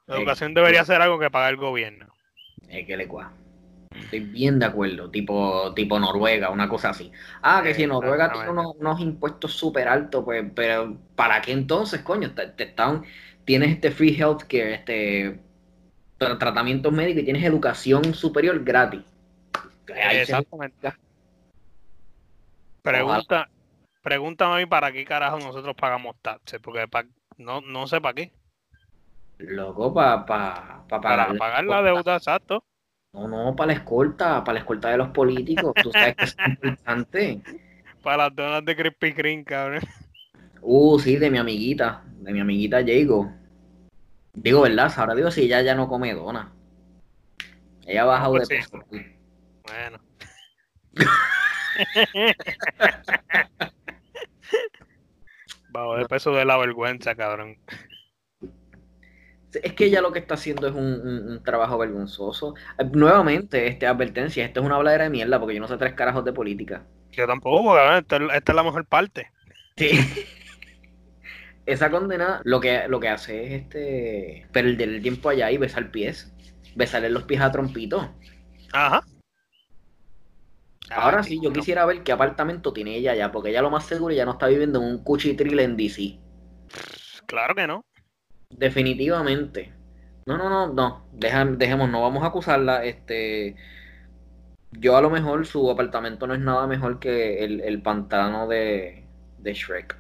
[0.06, 2.08] La eh, educación debería ser algo que paga el gobierno.
[2.68, 3.32] Es que le cua.
[3.96, 7.12] Estoy bien de acuerdo, tipo, tipo Noruega, una cosa así.
[7.42, 12.34] Ah, que si Noruega tiene unos, impuestos súper altos, pues, pero ¿para qué entonces, coño?
[12.34, 13.04] Te, te están,
[13.44, 15.47] tienes este free healthcare, este
[16.18, 19.02] tratamientos médicos y tienes educación superior gratis.
[19.88, 20.94] Exactamente.
[22.82, 23.50] Pregunta,
[24.02, 26.86] pregúntame a mí para qué carajo nosotros pagamos taxes, porque
[27.38, 28.32] no, no sé para qué.
[29.40, 32.64] Loco, para pa, para pagar la deuda, exacto.
[33.14, 35.74] No, no, para la escolta, para la escolta de los políticos.
[35.82, 37.42] Tú sabes que es importante.
[38.04, 39.82] Para las donas de Crispy Kreme, cabrón.
[40.62, 43.30] Uh, sí, de mi amiguita, de mi amiguita Jago.
[44.38, 44.94] Digo, ¿verdad?
[44.96, 46.54] Ahora digo si ella ya no come dona.
[47.88, 48.80] Ella ha bajado pues de peso.
[49.64, 50.00] Bueno.
[55.70, 57.58] Bajo de peso de la vergüenza, cabrón.
[59.64, 62.54] Es que ella lo que está haciendo es un, trabajo vergonzoso.
[62.94, 66.24] Nuevamente, este, advertencia, esto es una habladera de mierda porque yo no sé tres carajos
[66.26, 66.84] de política.
[67.12, 67.98] Yo tampoco, cabrón.
[67.98, 69.32] Esta, es- esta es la mejor parte.
[69.78, 69.90] Sí.
[71.68, 75.92] Esa condena lo que, lo que hace es este perder el tiempo allá y besar
[75.92, 76.34] pies.
[76.76, 78.16] Besarle los pies a Trompito.
[78.74, 79.04] Ajá.
[80.90, 83.86] Ahora Ah, sí, yo quisiera ver qué apartamento tiene ella allá, porque ella lo más
[83.86, 86.20] seguro ya no está viviendo en un cuchitril en DC.
[87.26, 87.82] Claro que no.
[88.50, 89.74] Definitivamente.
[90.26, 91.06] No, no, no, no.
[91.14, 92.84] Deja- dejemos, no vamos a acusarla.
[92.86, 93.56] Este.
[94.72, 99.06] Yo a lo mejor su apartamento no es nada mejor que el, el pantano de,
[99.40, 99.98] de Shrek.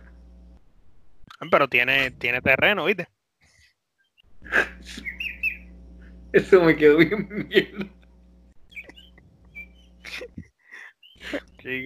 [1.51, 3.07] Pero tiene, tiene terreno, ¿viste?
[6.31, 7.85] Eso me quedó bien mierda.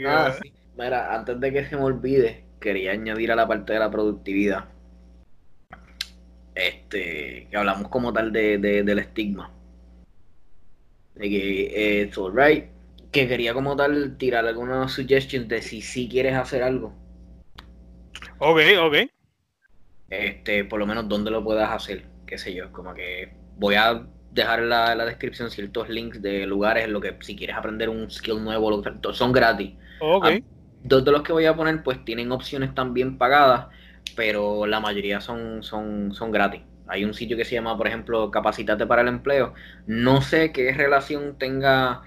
[0.06, 0.52] Ah, sí.
[0.78, 4.66] Mira, antes de que se me olvide, quería añadir a la parte de la productividad.
[6.56, 9.52] Este, que hablamos como tal de, de- del estigma.
[11.16, 12.66] De que it's alright.
[13.12, 16.94] Que quería como tal tirar algunas suggestions de si sí quieres hacer algo.
[18.40, 18.96] Ok, ok.
[20.12, 22.06] Este, por lo menos dónde lo puedas hacer.
[22.28, 26.48] Qué sé yo, como que voy a dejar en la, la descripción ciertos links de
[26.48, 29.74] lugares en lo que si quieres aprender un skill nuevo, son gratis.
[30.00, 30.28] Ok.
[30.28, 30.40] Ah,
[30.84, 33.68] Dos de los que voy a poner pues tienen opciones también pagadas,
[34.16, 36.62] pero la mayoría son, son, son gratis.
[36.88, 39.54] Hay un sitio que se llama, por ejemplo, Capacitate para el Empleo.
[39.88, 42.04] No sé qué relación tenga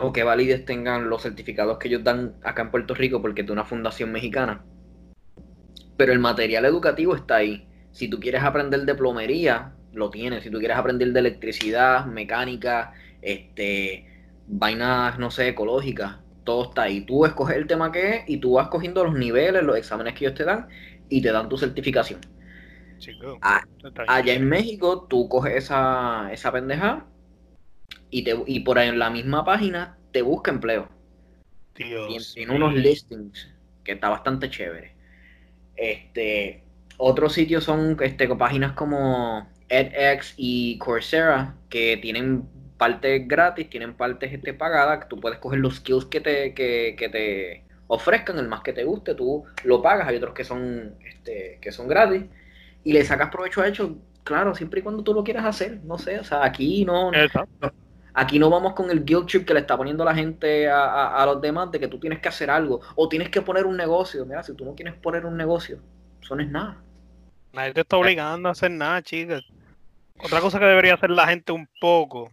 [0.00, 3.46] o qué validez tengan los certificados que ellos dan acá en Puerto Rico porque es
[3.46, 4.64] de una fundación mexicana.
[5.98, 7.68] Pero el material educativo está ahí.
[7.92, 10.44] Si tú quieres aprender de plomería, lo tienes.
[10.44, 14.06] Si tú quieres aprender de electricidad, mecánica, este,
[14.46, 17.02] vainas, no sé, ecológicas, todo está ahí.
[17.02, 20.24] Tú escoges el tema que es y tú vas cogiendo los niveles, los exámenes que
[20.26, 20.68] ellos te dan
[21.10, 22.20] y te dan tu certificación.
[22.98, 23.38] Chico.
[23.42, 23.62] Ah.
[24.06, 27.06] Allá en México, tú coges esa, esa pendeja
[28.10, 30.88] y, te, y por ahí en la misma página te busca empleo.
[31.74, 33.48] Dios Tien- tiene unos listings
[33.84, 34.97] que está bastante chévere.
[35.78, 36.62] Este,
[36.96, 42.44] otros sitios son este, páginas como edX y Coursera que tienen
[42.76, 46.96] partes gratis, tienen partes este, pagadas, que tú puedes coger los skills que te, que,
[46.98, 50.94] que te ofrezcan, el más que te guste, tú lo pagas, hay otros que son,
[51.04, 52.24] este, que son gratis.
[52.84, 53.92] Y le sacas provecho a ellos,
[54.24, 57.72] claro, siempre y cuando tú lo quieras hacer, no sé, o sea, aquí no, Exacto.
[58.20, 61.22] Aquí no vamos con el guilt trip que le está poniendo la gente a, a-
[61.22, 63.76] a los demás de que tú tienes que hacer algo o tienes que poner un
[63.76, 64.26] negocio.
[64.26, 65.78] Mira, si tú no quieres poner un negocio,
[66.20, 66.76] eso no es nada.
[67.52, 69.42] Nadie te está obligando a hacer nada, chicas.
[70.20, 72.32] Otra cosa que debería hacer la gente un poco,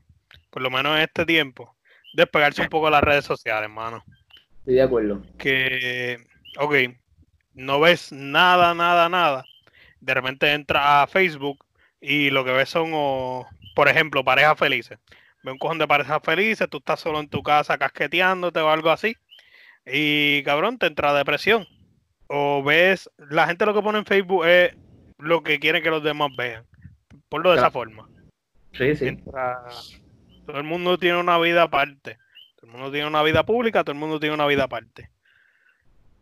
[0.49, 1.75] por lo menos en este tiempo,
[2.13, 4.03] despegarse un poco de las redes sociales, hermano.
[4.59, 5.21] Estoy de acuerdo.
[5.37, 6.17] Que,
[6.59, 6.73] ok,
[7.53, 9.45] no ves nada, nada, nada.
[9.99, 11.63] De repente entras a Facebook
[12.01, 12.91] y lo que ves son,
[13.75, 14.97] por ejemplo, parejas felices.
[15.45, 18.89] Ve un cojón de parejas felices, tú estás solo en tu casa casqueteándote o algo
[18.89, 19.15] así.
[19.85, 21.67] Y cabrón, te entra depresión.
[22.27, 24.75] O ves, la gente lo que pone en Facebook es
[25.19, 26.65] lo que quiere que los demás vean.
[27.29, 28.09] Ponlo de esa forma.
[28.73, 29.05] Sí, sí.
[29.05, 30.01] Mientras
[30.47, 32.17] todo el mundo tiene una vida aparte.
[32.55, 35.11] Todo el mundo tiene una vida pública, todo el mundo tiene una vida aparte.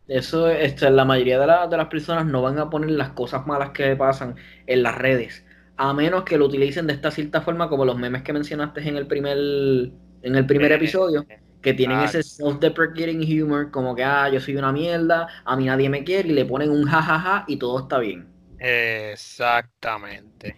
[0.08, 3.48] Eso, este, la mayoría de, la- de las personas no van a poner las cosas
[3.48, 4.36] malas que pasan
[4.68, 5.46] en las redes,
[5.78, 8.98] a menos que lo utilicen de esta cierta forma, como los memes que mencionaste en
[8.98, 11.26] el primer, en el primer episodio,
[11.62, 12.06] que tienen ah.
[12.06, 16.30] ese self-deprecating humor, como que, ah, yo soy una mierda, a mí nadie me quiere,
[16.30, 18.28] y le ponen un jajaja y todo está bien.
[18.60, 20.58] Exactamente.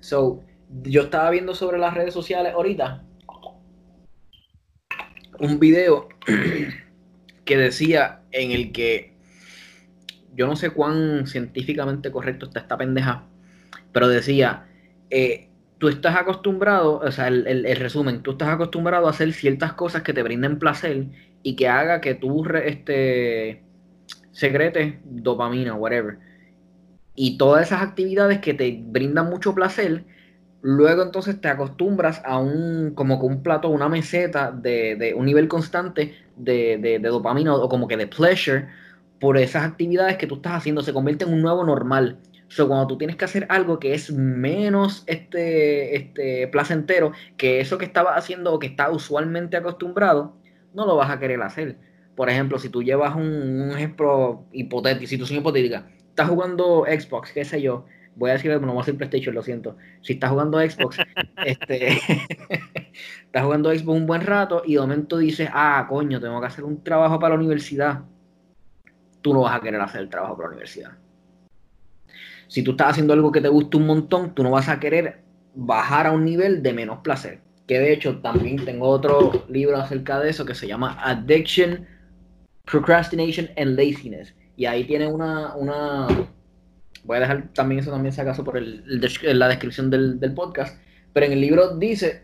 [0.00, 0.42] So,
[0.82, 3.04] yo estaba viendo sobre las redes sociales ahorita
[5.38, 6.08] un video
[7.44, 9.14] que decía en el que
[10.34, 13.26] yo no sé cuán científicamente correcto está esta pendeja,
[13.92, 14.66] pero decía,
[15.10, 19.72] eh, tú estás acostumbrado, o sea, el, el- resumen, tú estás acostumbrado a hacer ciertas
[19.74, 21.06] cosas que te brinden placer
[21.42, 23.62] y que haga que tú re- este,
[24.32, 26.18] secretes dopamina, whatever.
[27.14, 30.04] Y todas esas actividades que te brindan mucho placer,
[30.62, 35.26] luego entonces te acostumbras a un, como que un plato, una meseta de, de un
[35.26, 38.68] nivel constante de, de- de dopamina o como que de pleasure
[39.20, 42.18] por esas actividades que tú estás haciendo, se convierte en un nuevo normal.
[42.48, 47.60] O sea, cuando tú tienes que hacer algo que es menos este, este placentero que
[47.60, 50.36] eso que estabas haciendo o que estás usualmente acostumbrado,
[50.72, 51.78] no lo vas a querer hacer.
[52.14, 57.44] Por ejemplo, si tú llevas un, un ejemplo hipotético, situación hipotética, estás jugando Xbox, qué
[57.44, 59.76] sé yo, voy a decir, no voy a decir PlayStation, lo siento.
[60.00, 60.98] Si estás jugando Xbox,
[61.44, 61.88] este,
[63.24, 66.64] estás jugando Xbox un buen rato y de momento dices, ah, coño, tengo que hacer
[66.64, 68.02] un trabajo para la universidad.
[69.22, 70.92] Tú no vas a querer hacer el trabajo para la universidad.
[72.54, 75.24] Si tú estás haciendo algo que te gusta un montón, tú no vas a querer
[75.56, 77.40] bajar a un nivel de menos placer.
[77.66, 81.84] que de hecho también tengo otro libro acerca de eso que se llama Addiction,
[82.64, 84.36] Procrastination and Laziness.
[84.56, 86.06] Y ahí tiene una, una
[87.02, 88.84] voy a dejar también eso también si acaso por el,
[89.22, 90.78] la descripción del, del, podcast,
[91.12, 92.22] pero en el libro dice,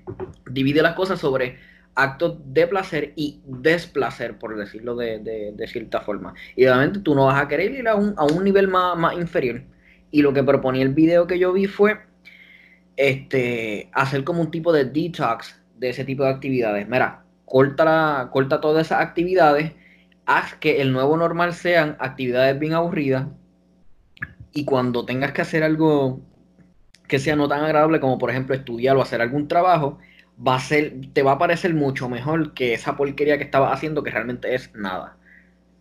[0.50, 1.58] divide las cosas sobre
[1.96, 6.34] actos de placer y desplacer, por decirlo de, de, cierta forma.
[6.54, 9.14] Y obviamente tú no vas a querer ir a un, a un nivel más, más,
[9.14, 9.62] inferior.
[10.10, 11.98] Y lo que proponía el video que yo vi fue
[12.96, 16.86] este, hacer como un tipo de detox de ese tipo de actividades.
[16.86, 19.72] Mira, corta, la, corta todas esas actividades,
[20.26, 23.26] haz que el nuevo normal sean actividades bien aburridas.
[24.52, 26.20] Y cuando tengas que hacer algo
[27.08, 29.98] que sea no tan agradable como por ejemplo estudiar o hacer algún trabajo,
[30.36, 34.02] va a ser, te va a parecer mucho mejor que esa porquería que estabas haciendo
[34.02, 35.16] que realmente es nada.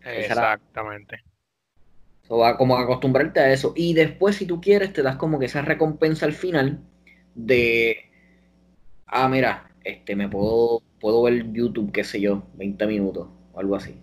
[0.03, 1.23] Exactamente.
[2.27, 3.73] O va como a acostumbrarte a eso.
[3.75, 6.79] Y después, si tú quieres, te das como que esa recompensa al final
[7.35, 8.09] de,
[9.07, 13.75] ah, mira, este, me puedo, puedo ver YouTube, qué sé yo, 20 minutos o algo
[13.75, 14.01] así.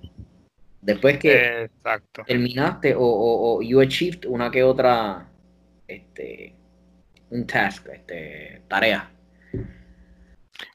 [0.81, 1.71] Después que
[2.27, 5.29] terminaste o, o, o you achieved una que otra,
[5.87, 6.55] este,
[7.31, 9.12] un task, este, tarea.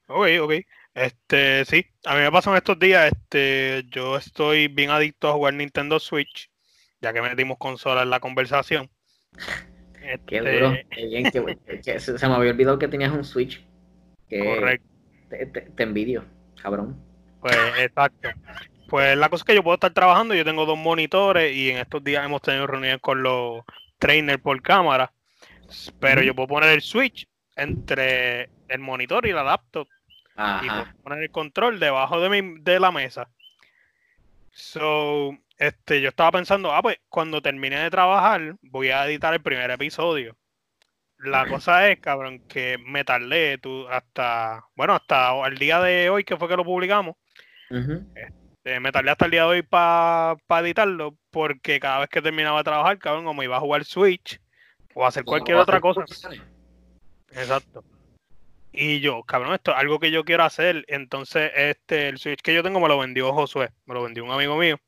[0.07, 0.53] Ok, ok.
[0.93, 5.33] Este, sí, a mí me pasó en estos días, este, yo estoy bien adicto a
[5.33, 6.49] jugar Nintendo Switch,
[7.01, 8.89] ya que metimos consola en la conversación.
[10.25, 13.63] Qué duro, este, qué bien, que, se, me había olvidado que tenías un Switch.
[14.27, 14.87] Correcto.
[15.29, 16.25] Te, envidio,
[16.61, 16.99] cabrón.
[17.41, 18.29] Pues exacto.
[18.87, 21.77] Pues la cosa es que yo puedo estar trabajando, yo tengo dos monitores y en
[21.77, 23.63] estos días hemos tenido reuniones con los
[23.99, 25.11] trainers por cámara,
[25.99, 29.87] pero yo puedo poner el Switch entre el monitor y la laptop.
[30.37, 30.67] Y
[31.01, 33.29] poner el control debajo de, mi, de la mesa.
[34.51, 39.41] So, este, yo estaba pensando, ah, pues cuando termine de trabajar, voy a editar el
[39.41, 40.35] primer episodio.
[41.19, 46.23] La cosa es, cabrón, que me tardé tú, hasta, bueno, hasta el día de hoy,
[46.23, 47.15] que fue que lo publicamos.
[47.69, 52.59] este, me tardé hasta el día de hoy para editarlo, porque cada vez que terminaba
[52.59, 54.39] de trabajar, cabrón, como iba a jugar Switch
[54.93, 56.05] o a hacer cualquier otra cosa.
[57.31, 57.83] Exacto.
[58.71, 60.85] Y yo, cabrón, esto es algo que yo quiero hacer.
[60.87, 64.31] Entonces, este, el Switch que yo tengo me lo vendió Josué, me lo vendió un
[64.31, 64.79] amigo mío.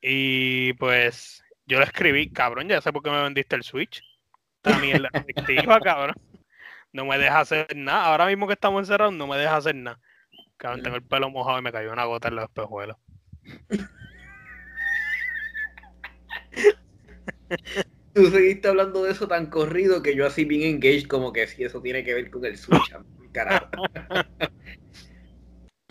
[0.00, 4.02] Y pues yo le escribí, cabrón, ya sé por qué me vendiste el Switch.
[4.62, 6.14] También la efectiva, cabrón.
[6.92, 8.06] No me deja hacer nada.
[8.06, 10.00] Ahora mismo que estamos encerrados, no me deja hacer nada.
[10.56, 12.96] Cabrón, tengo el pelo mojado y me cayó una gota en los espejuelos.
[18.14, 21.64] Tú seguiste hablando de eso tan corrido que yo así bien engaged como que si
[21.64, 22.94] eso tiene que ver con el Switch.
[23.32, 23.66] Carajo.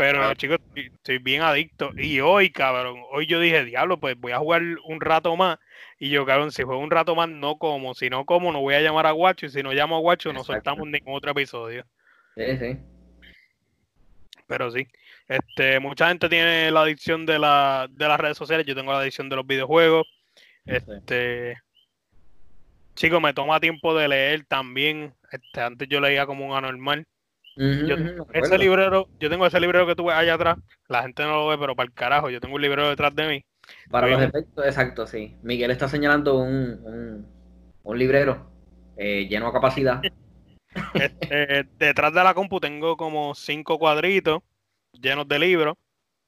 [0.01, 1.91] Pero chicos, estoy bien adicto.
[1.95, 5.59] Y hoy, cabrón, hoy yo dije, diablo, pues voy a jugar un rato más.
[5.99, 7.93] Y yo, cabrón, si juego un rato más, no como.
[7.93, 9.45] Si no como, no voy a llamar a Guacho.
[9.45, 11.85] Y si no llamo a Guacho, no soltamos ningún otro episodio.
[12.35, 12.77] Sí, sí.
[14.47, 14.87] Pero sí.
[15.27, 18.65] Este, mucha gente tiene la adicción de, la, de las redes sociales.
[18.65, 20.07] Yo tengo la adicción de los videojuegos.
[20.65, 21.57] Este.
[23.01, 25.15] Chicos, me toma tiempo de leer también.
[25.31, 27.07] Este, antes yo leía como un anormal.
[27.55, 27.95] yo,
[28.31, 30.59] ese librero, yo tengo ese librero que tú ves allá atrás.
[30.87, 33.27] La gente no lo ve, pero para el carajo, yo tengo un librero detrás de
[33.27, 33.45] mí.
[33.89, 35.35] Para los efectos, exacto, sí.
[35.41, 37.25] Miguel está señalando un,
[37.81, 38.51] un, librero
[38.95, 39.99] eh, lleno a capacidad.
[40.93, 44.41] Este, detrás de la compu tengo como cinco cuadritos
[44.93, 45.75] llenos de libros,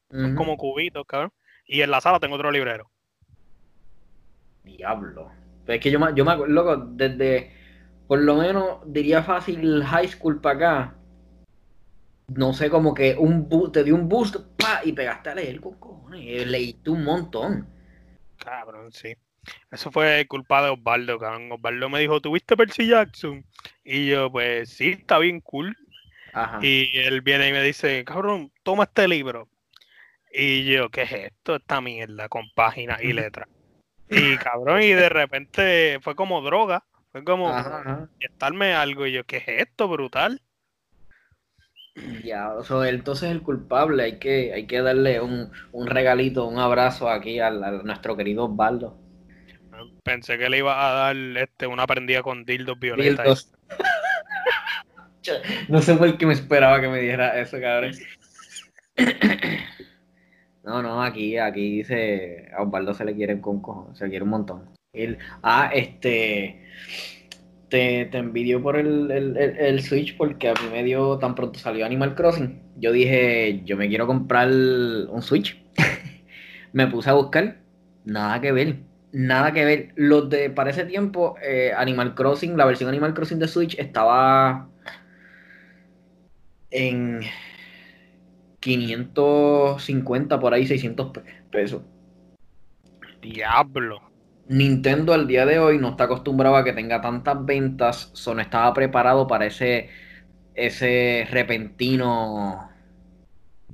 [0.09, 1.31] como cubitos, cabrón.
[1.67, 2.89] Y en la sala tengo otro librero.
[4.63, 5.42] Diablo.
[5.67, 7.51] Es que yo me, yo me loco, desde,
[8.07, 10.95] por lo menos diría fácil high school para acá,
[12.27, 15.73] no sé, como que un te dio un boost pa, y pegaste a leer con
[15.79, 17.67] cojones, leíste un montón.
[18.37, 19.15] Cabrón, sí.
[19.71, 21.51] Eso fue culpa de Osvaldo, cabrón.
[21.51, 23.45] Osvaldo me dijo, ¿tuviste Percy Jackson?
[23.83, 25.75] Y yo, pues sí, está bien cool.
[26.61, 29.49] Y él viene y me dice, cabrón, toma este libro.
[30.31, 31.55] Y yo, ¿qué es esto?
[31.57, 33.47] Esta mierda con páginas y letras.
[34.13, 36.83] Y cabrón, y de repente fue como droga.
[37.11, 37.53] Fue como
[38.19, 39.05] estarme algo.
[39.05, 39.87] Y yo, ¿qué es esto?
[39.87, 40.41] Brutal.
[42.23, 44.03] Ya, o sea, entonces el culpable.
[44.03, 45.51] Hay que, hay que darle un,
[45.85, 48.97] regalito, un abrazo aquí a, nuestro querido Osvaldo.
[50.03, 53.53] Pensé que le iba a dar este, una prendida con dildos violetas.
[55.67, 57.93] no sé por qué me esperaba que me diera eso, cabrón.
[60.63, 64.23] No, no, aquí, aquí dice, a Osvaldo se le quiere con cojones, se le quiere
[64.23, 64.69] un montón.
[65.43, 66.63] ah, este,
[67.67, 72.15] te, te envidio por el, Switch porque a mí me dio, tan pronto salió Animal
[72.15, 75.61] Crossing, yo dije, yo me quiero comprar un Switch.
[76.73, 77.57] me puse a buscar,
[78.05, 78.77] nada que ver,
[79.11, 79.89] nada que ver.
[79.95, 84.69] Los de, para ese tiempo, eh, Animal Crossing, la versión Animal Crossing de Switch estaba
[86.71, 87.21] en
[88.63, 91.11] 550 por ahí, 600
[91.51, 91.81] pesos.
[93.21, 94.01] Diablo.
[94.47, 98.41] Nintendo al día de hoy no está acostumbrado a que tenga tantas ventas, so no
[98.41, 99.89] estaba preparado para ese,
[100.55, 102.69] ese repentino,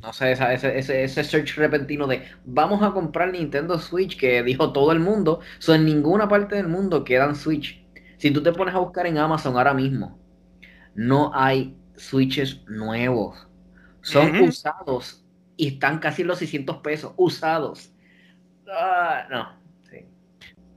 [0.02, 4.44] no sé, esa- ese, ese, ese search repentino de vamos a comprar Nintendo Switch que
[4.44, 7.86] dijo todo el mundo, so en ninguna parte del mundo quedan Switch.
[8.18, 10.20] Si tú te pones a buscar en Amazon ahora mismo,
[10.96, 13.49] no hay Switches nuevos,
[14.02, 15.26] son usados
[15.58, 17.92] y están casi los 600 pesos, usados.
[18.72, 19.50] Ah, no,
[19.90, 20.06] sí.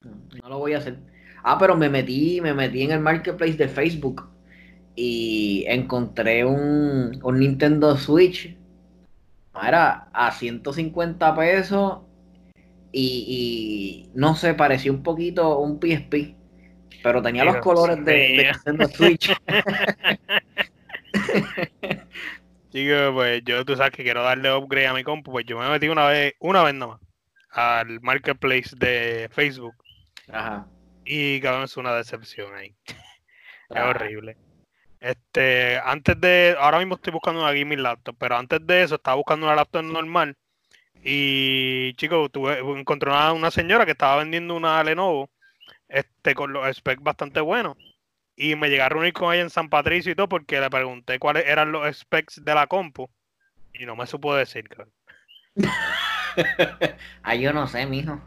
[0.02, 0.10] No,
[0.42, 0.98] no lo voy a hacer.
[1.42, 4.28] Ah, pero me metí, me metí en el marketplace de Facebook
[4.94, 8.56] y encontré un, un Nintendo Switch.
[9.62, 11.98] Era a 150 pesos
[12.90, 16.34] y, y no sé, parecía un poquito un PSP,
[17.02, 18.52] pero tenía los colores de.
[18.52, 19.32] Nintendo Switch.
[22.72, 25.68] Chico, pues yo, tú sabes que quiero darle upgrade a mi compu, pues yo me
[25.68, 27.00] metí una vez, una vez nomás,
[27.50, 29.74] al marketplace de Facebook.
[30.28, 30.66] Ajá.
[31.04, 32.74] Y cabrón, es una decepción ahí.
[33.74, 34.36] Es Ah, horrible.
[35.00, 39.16] Este, antes de, ahora mismo estoy buscando una gaming laptop, pero antes de eso estaba
[39.16, 40.36] buscando una laptop normal.
[41.02, 45.30] Y chicos, tuve, encontré una, una señora que estaba vendiendo una Lenovo,
[45.88, 47.76] este, con los specs bastante buenos.
[48.36, 51.18] Y me llegué a reunir con ella en San Patricio y todo porque le pregunté
[51.18, 53.10] cuáles eran los specs de la compu.
[53.74, 54.92] Y no me supo decir, cabrón.
[57.22, 58.18] Ah, yo no sé, mijo.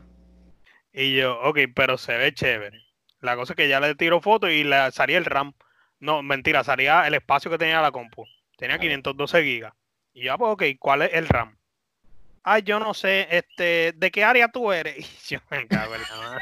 [0.93, 2.85] Y yo, ok, pero se ve chévere.
[3.19, 5.53] La cosa es que ya le tiro foto y le salía el RAM.
[5.99, 8.25] No, mentira, salía el espacio que tenía la compu.
[8.57, 9.73] Tenía 512 gigas.
[10.13, 11.57] Y yo, pues, ok, ¿cuál es el RAM?
[12.43, 14.97] Ah, yo no sé, este, ¿de qué área tú eres?
[15.31, 16.41] Y yo me cago en la madre.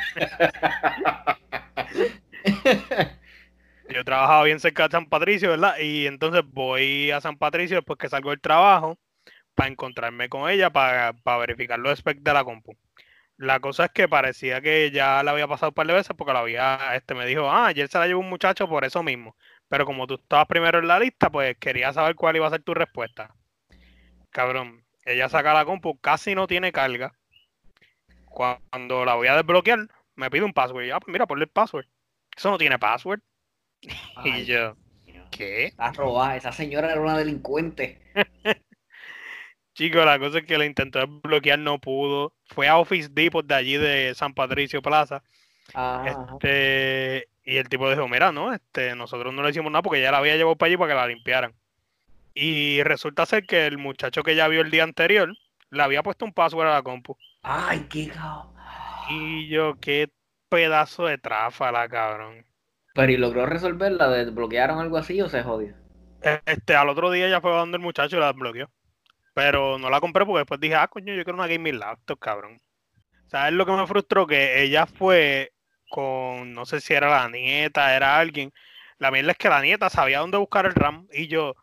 [3.93, 5.77] Yo trabajaba bien cerca de San Patricio, ¿verdad?
[5.77, 8.97] Y entonces voy a San Patricio después que salgo del trabajo
[9.53, 12.75] para encontrarme con ella para, para verificar los specs de la compu.
[13.37, 16.33] La cosa es que parecía que ya la había pasado un par de veces porque
[16.33, 19.35] la había, este me dijo, ah, ayer se la llevó un muchacho por eso mismo.
[19.67, 22.63] Pero como tú estabas primero en la lista, pues quería saber cuál iba a ser
[22.63, 23.35] tu respuesta.
[24.31, 27.13] Cabrón, ella saca la compu, casi no tiene carga.
[28.25, 30.85] Cuando la voy a desbloquear, me pide un password.
[30.85, 31.85] Y ah, pues mira, ponle el password.
[32.35, 33.21] Eso no tiene password.
[34.23, 34.75] Y yo,
[35.05, 35.27] Dios.
[35.31, 35.65] ¿qué?
[35.65, 36.37] Está robada.
[36.37, 37.99] Esa señora era una delincuente.
[39.73, 42.33] Chico, la cosa es que la intentó desbloquear, no pudo.
[42.45, 45.23] Fue a Office Depot de allí de San Patricio Plaza.
[46.05, 50.11] Este, y el tipo dijo, mira, no, este, nosotros no le hicimos nada porque ya
[50.11, 51.55] la había llevado para allí para que la limpiaran.
[52.35, 55.35] Y resulta ser que el muchacho que ya vio el día anterior
[55.71, 57.17] le había puesto un password a la compu.
[57.41, 58.53] Ay, qué cabrón.
[59.09, 60.09] Y yo, qué
[60.49, 62.45] pedazo de tráfala, cabrón.
[62.93, 64.07] Pero ¿y logró resolverla?
[64.09, 65.75] ¿Desbloquearon algo así o se jodió?
[66.21, 68.69] Este, al otro día ya fue donde el muchacho y la desbloqueó.
[69.33, 72.59] Pero no la compré porque después dije, ah, coño, yo quiero una gaming laptop, cabrón.
[73.27, 74.27] ¿Sabes lo que me frustró?
[74.27, 75.53] Que ella fue
[75.89, 78.51] con, no sé si era la nieta, era alguien.
[78.99, 81.07] La mierda es que la nieta sabía dónde buscar el RAM.
[81.13, 81.55] Y yo,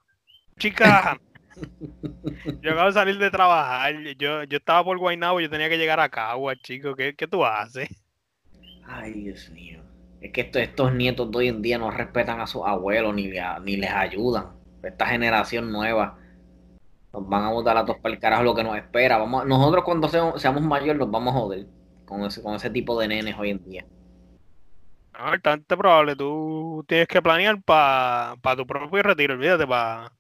[0.59, 1.19] chica,
[2.63, 3.95] yo acabo de salir de trabajar.
[4.19, 6.95] Yo, yo estaba por Guaynabo, yo tenía que llegar a Cagua, chico.
[6.97, 7.89] ¿Qué, qué tú haces?
[8.87, 9.81] Ay, Dios mío.
[10.21, 13.29] Es que esto- estos nietos de hoy en día no respetan a sus abuelos ni,
[13.29, 14.49] le- ni les ayudan.
[14.83, 16.19] Esta generación nueva
[17.13, 19.19] nos van a botar a todos para el carajo lo que nos espera.
[19.19, 21.67] Vamos, nosotros cuando seamos, seamos mayores nos vamos a joder
[22.05, 23.87] con ese, con ese tipo de nenes hoy en día.
[25.13, 26.17] No, bastante probable.
[26.17, 30.11] Tú tienes que planear para tu propio retiro, olvídate, para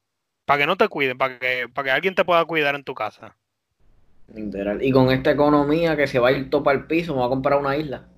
[0.58, 3.36] que no te cuiden, para que, para que alguien te pueda cuidar en tu casa.
[4.34, 4.82] Literal.
[4.82, 7.26] Y con esta economía que se va a ir todo para el piso, me voy
[7.26, 8.08] a comprar una isla.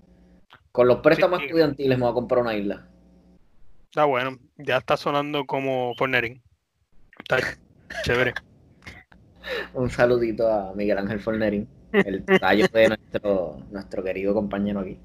[0.73, 1.47] Con los préstamos Sí.
[1.47, 2.87] estudiantiles me voy a comprar una isla.
[3.85, 6.43] Está bueno, ya está sonando como Fornerín.
[7.19, 7.39] Está
[8.05, 8.33] chévere.
[9.75, 14.99] Un saludito a Miguel Ángel Fornerín, el tallo de nuestro, nuestro querido compañero aquí.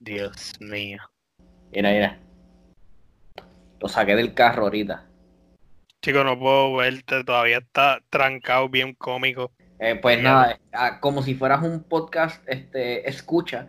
[0.00, 0.98] Dios mío.
[1.72, 2.18] Mira, mira.
[3.80, 5.06] Lo saqué del carro ahorita.
[6.02, 9.52] Chico, no puedo verte, todavía está trancado, bien cómico.
[9.78, 13.68] Eh, pues nada, ah, como si fueras un podcast, este, escucha.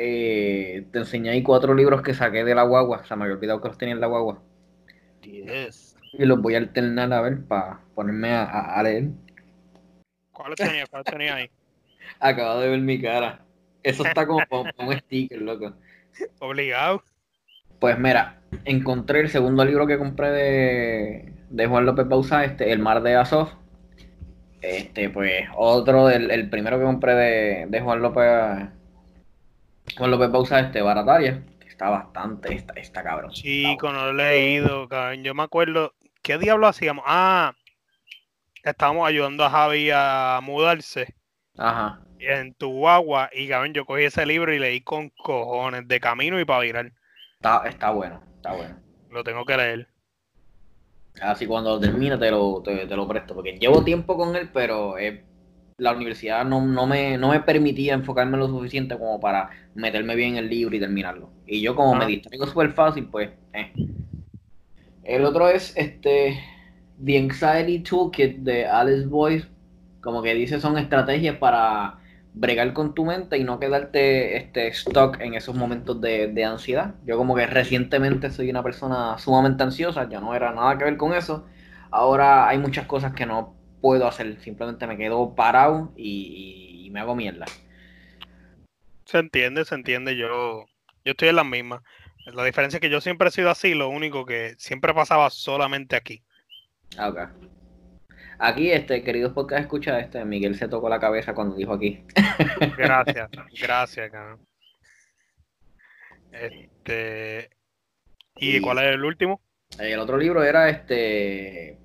[0.00, 2.98] Eh, te enseñé ahí cuatro libros que saqué de la guagua.
[2.98, 4.40] O sea, me había olvidado que los tenía en la guagua.
[5.22, 5.96] Yes.
[6.12, 9.08] Y los voy a alternar a ver para ponerme a, a- a leer.
[10.32, 10.86] ¿Cuáles tenía?
[10.86, 11.50] ¿Cuáles tenía ahí?
[12.20, 13.40] Acabo de ver mi cara.
[13.82, 14.40] Eso está como
[14.78, 15.74] un sticker, loco.
[16.40, 17.02] Obligado.
[17.80, 22.78] Pues mira, encontré el segundo libro que compré de, de Juan López Bauza, este, El
[22.78, 23.50] mar de Azov.
[24.60, 28.68] Este, pues, otro del el primero que compré de, de Juan López
[29.96, 33.30] Juan López Bauza, este, Barataria, que está bastante, está, está cabrón.
[33.30, 35.24] Chico, no lo he leído, cabrón.
[35.24, 37.04] Yo me acuerdo ¿qué diablo hacíamos?
[37.06, 37.54] Ah,
[38.62, 41.14] estábamos ayudando a Javi a mudarse
[41.56, 42.00] Ajá.
[42.18, 42.84] en tu
[43.32, 46.92] y cabrón, yo cogí ese libro y leí con cojones de camino y para virar.
[47.36, 48.76] Está, está bueno, está bueno.
[49.10, 49.88] Lo tengo que leer.
[51.22, 54.50] Así cuando lo termine te lo, te, te lo presto, porque llevo tiempo con él,
[54.52, 55.24] pero eh,
[55.78, 60.32] la universidad no, no, me, no me permitía enfocarme lo suficiente como para meterme bien
[60.36, 61.32] en el libro y terminarlo.
[61.46, 61.98] Y yo como Ah.
[61.98, 63.30] me distraigo súper fácil, pues...
[63.54, 63.72] eh.
[65.02, 66.38] El otro es este
[67.04, 69.48] The Anxiety Toolkit de Alice Boyce,
[70.00, 71.98] como que dice son estrategias para
[72.34, 76.96] bregar con tu mente y no quedarte este, stuck en esos momentos de, de ansiedad.
[77.04, 80.96] Yo como que recientemente soy una persona sumamente ansiosa, ya no era nada que ver
[80.96, 81.46] con eso.
[81.90, 87.00] Ahora hay muchas cosas que no puedo hacer, simplemente me quedo parado y, y me
[87.00, 87.46] hago mierda.
[89.04, 90.16] Se entiende, se entiende.
[90.16, 90.66] Yo,
[91.04, 91.82] yo estoy en las mismas.
[92.26, 95.96] La diferencia es que yo siempre he sido así, lo único que siempre pasaba solamente
[95.96, 96.22] aquí.
[96.98, 97.18] Ah, ok.
[98.40, 102.04] Aquí, este, queridos podcast escucha, este, Miguel se tocó la cabeza cuando dijo aquí.
[102.76, 103.28] Gracias,
[103.60, 104.46] gracias, cabrón.
[106.32, 107.50] Este,
[108.36, 109.40] ¿y Y- cuál es el último?
[109.78, 111.78] El otro libro era este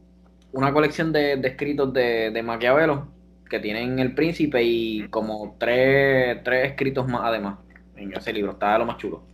[0.53, 3.13] una colección de, de escritos de, de Maquiavelo
[3.49, 7.59] que tienen El Príncipe y como tres, tres escritos más además
[7.95, 8.53] en ese libro.
[8.53, 9.29] Está de lo más chulo.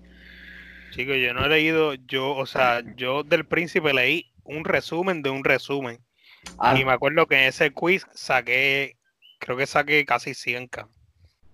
[0.91, 5.29] Chicos, yo no he leído, yo, o sea, yo del príncipe leí un resumen de
[5.29, 6.03] un resumen.
[6.57, 8.97] Ah, Y me acuerdo que en ese quiz saqué,
[9.39, 10.89] creo que saqué casi 100 k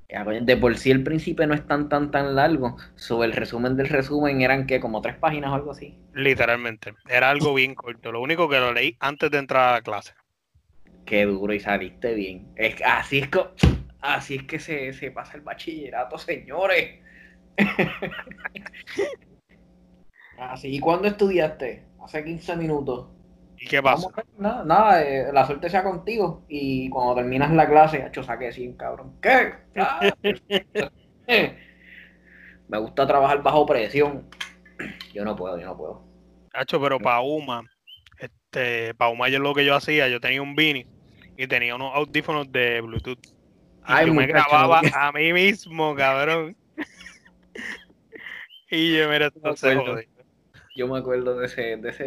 [0.07, 2.77] de por sí El Príncipe no es tan tan tan largo.
[2.95, 5.97] Sobre el resumen del resumen eran que como tres páginas o algo así.
[6.13, 6.93] Literalmente.
[7.09, 8.11] Era algo bien corto.
[8.11, 10.13] Lo único que lo leí antes de entrar a la clase.
[11.05, 12.47] Qué duro y saliste bien.
[12.55, 13.39] Es, así es que,
[14.01, 16.99] así es que se, se pasa el bachillerato, señores.
[20.39, 21.83] así, ¿y cuándo estudiaste?
[22.03, 23.09] Hace 15 minutos.
[23.57, 24.09] ¿Y qué pasó?
[24.09, 26.43] Vamos a ver, nada, nada, eh, la suerte sea contigo.
[26.49, 29.17] Y cuando terminas la clase, hecho saque 100, cabrón.
[29.21, 29.53] ¿Qué?
[29.77, 29.99] Ah.
[31.27, 31.57] Eh,
[32.67, 34.29] Me gusta trabajar bajo presión.
[35.13, 36.03] Yo no puedo, yo no puedo.
[36.53, 37.63] Hacho, pero para Uma,
[38.19, 40.85] este, para Uma yo lo que yo hacía, yo tenía un Beanie
[41.35, 43.17] y tenía unos audífonos de Bluetooth.
[43.25, 43.31] Y
[43.85, 46.55] Ay, yo me grababa no- a mí mismo, cabrón.
[48.71, 50.09] y yo, mira, esto Me se jode.
[50.75, 52.03] Yo me acuerdo de ese, de ese,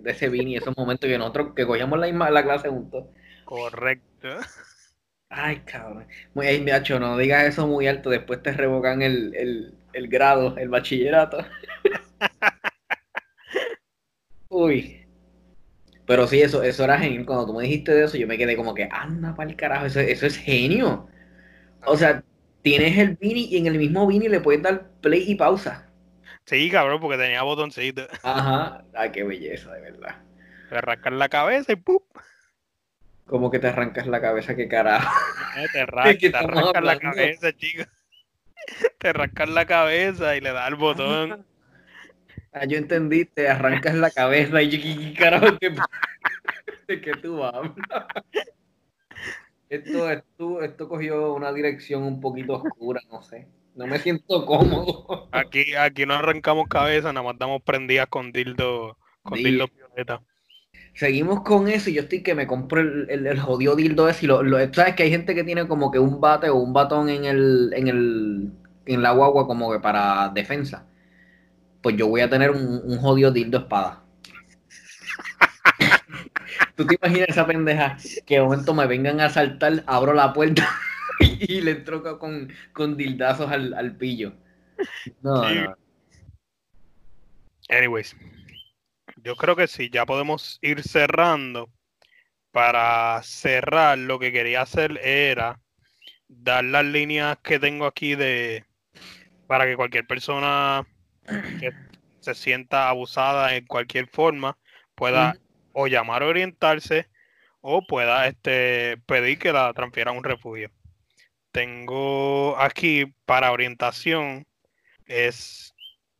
[0.00, 3.06] de ese Vini, esos momentos que nosotros que cogíamos la, misma- la clase juntos.
[3.44, 4.28] Correcto.
[5.28, 6.06] Ay, cabrón.
[6.32, 10.56] Muy ahí, macho, no digas eso muy alto, después te revocan el, el, el grado,
[10.56, 11.38] el bachillerato.
[14.48, 15.04] Uy.
[16.06, 17.24] Pero sí, eso, eso era genial.
[17.26, 19.86] Cuando tú me dijiste de eso, yo me quedé como que, anda para el carajo,
[19.86, 21.08] eso, eso es genio.
[21.86, 22.24] O sea,
[22.62, 25.90] tienes el Vini y en el mismo Vini le puedes dar play y pausa.
[26.46, 28.06] Sí, cabrón, porque tenía botoncito.
[28.22, 28.84] Ajá.
[28.94, 30.16] Ay, qué belleza, de verdad.
[30.68, 32.00] Te rascar la cabeza y ¡pum!
[33.26, 35.10] Como que te arrancas la cabeza, qué carajo.
[35.56, 37.84] Eh, Te, ra- ¿De qué te estamos rascas la cabeza, chico.
[38.98, 41.46] Te rascas la cabeza y le das el botón.
[42.52, 45.70] Ah, yo entendí, te arrancas la cabeza y yo, ¿qué, qué carajo te-
[46.88, 47.74] de qué tú hablas?
[49.68, 53.48] Esto, esto, esto cogió una dirección un poquito oscura, no sé.
[53.74, 55.28] No me siento cómodo.
[55.32, 60.22] Aquí, aquí no arrancamos cabeza, nada más damos prendidas con dildo, con Di- dildo violeta.
[60.94, 64.24] Seguimos con eso y yo estoy que me compro el, el, el jodido dildo ese
[64.26, 66.72] y lo, lo- sabes que hay gente que tiene como que un bate o un
[66.72, 68.52] batón en el, en el,
[68.86, 70.86] en la guagua como que para defensa.
[71.82, 74.04] Pues yo voy a tener un, un jodido dildo espada.
[76.76, 77.96] ¿Tú te imaginas esa pendeja
[78.26, 80.68] que de momento me vengan a asaltar, abro la puerta
[81.40, 84.34] y, le entro con, con dildazos al, al pillo?
[85.22, 85.54] No, Sí.
[85.54, 85.76] no.
[87.68, 88.14] Anyways,
[89.16, 91.70] yo creo que sí, ya podemos ir cerrando.
[92.52, 95.60] Para cerrar, lo que quería hacer era
[96.28, 98.64] dar las líneas que tengo aquí de
[99.48, 100.86] para que cualquier persona
[101.58, 101.72] que
[102.20, 104.56] se sienta abusada en cualquier forma
[104.94, 105.36] pueda
[105.72, 107.08] o llamar a orientarse
[107.60, 110.70] o pueda este, pedir que la transfieran a un refugio.
[111.54, 114.44] Tengo aquí para orientación
[115.06, 115.72] es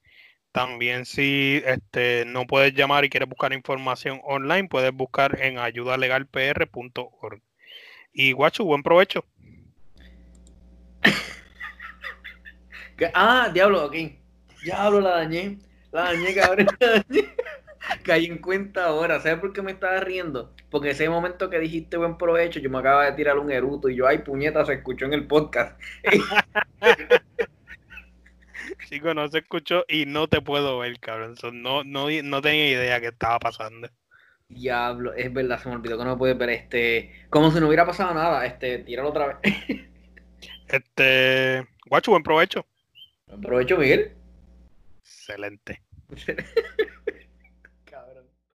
[0.58, 7.42] También si este, no puedes llamar y quieres buscar información online, puedes buscar en ayudalegalpr.org.
[8.12, 9.24] Y guacho, buen provecho.
[13.14, 13.96] ah, diablo, ok.
[14.64, 15.60] Diablo, la dañé.
[15.92, 16.66] La dañé, cabrón.
[16.80, 17.36] La dañé.
[18.02, 19.20] Caí en cuenta ahora.
[19.20, 20.56] ¿Sabes por qué me estaba riendo?
[20.72, 23.96] Porque ese momento que dijiste buen provecho, yo me acaba de tirar un eruto y
[23.96, 25.80] yo, ay, puñeta, se escuchó en el podcast.
[28.90, 31.36] Chico, no se escuchó y no te puedo ver, cabrón.
[31.52, 33.90] no, no, no tenía idea qué estaba pasando.
[34.48, 37.26] Diablo, es verdad, se me olvidó que no puedes ver este.
[37.30, 39.40] Como si no hubiera pasado nada, este, tíralo otra vez.
[40.70, 41.68] este.
[41.86, 42.66] Guacho, buen provecho.
[43.28, 44.14] Buen provecho, Miguel.
[45.02, 45.84] Excelente.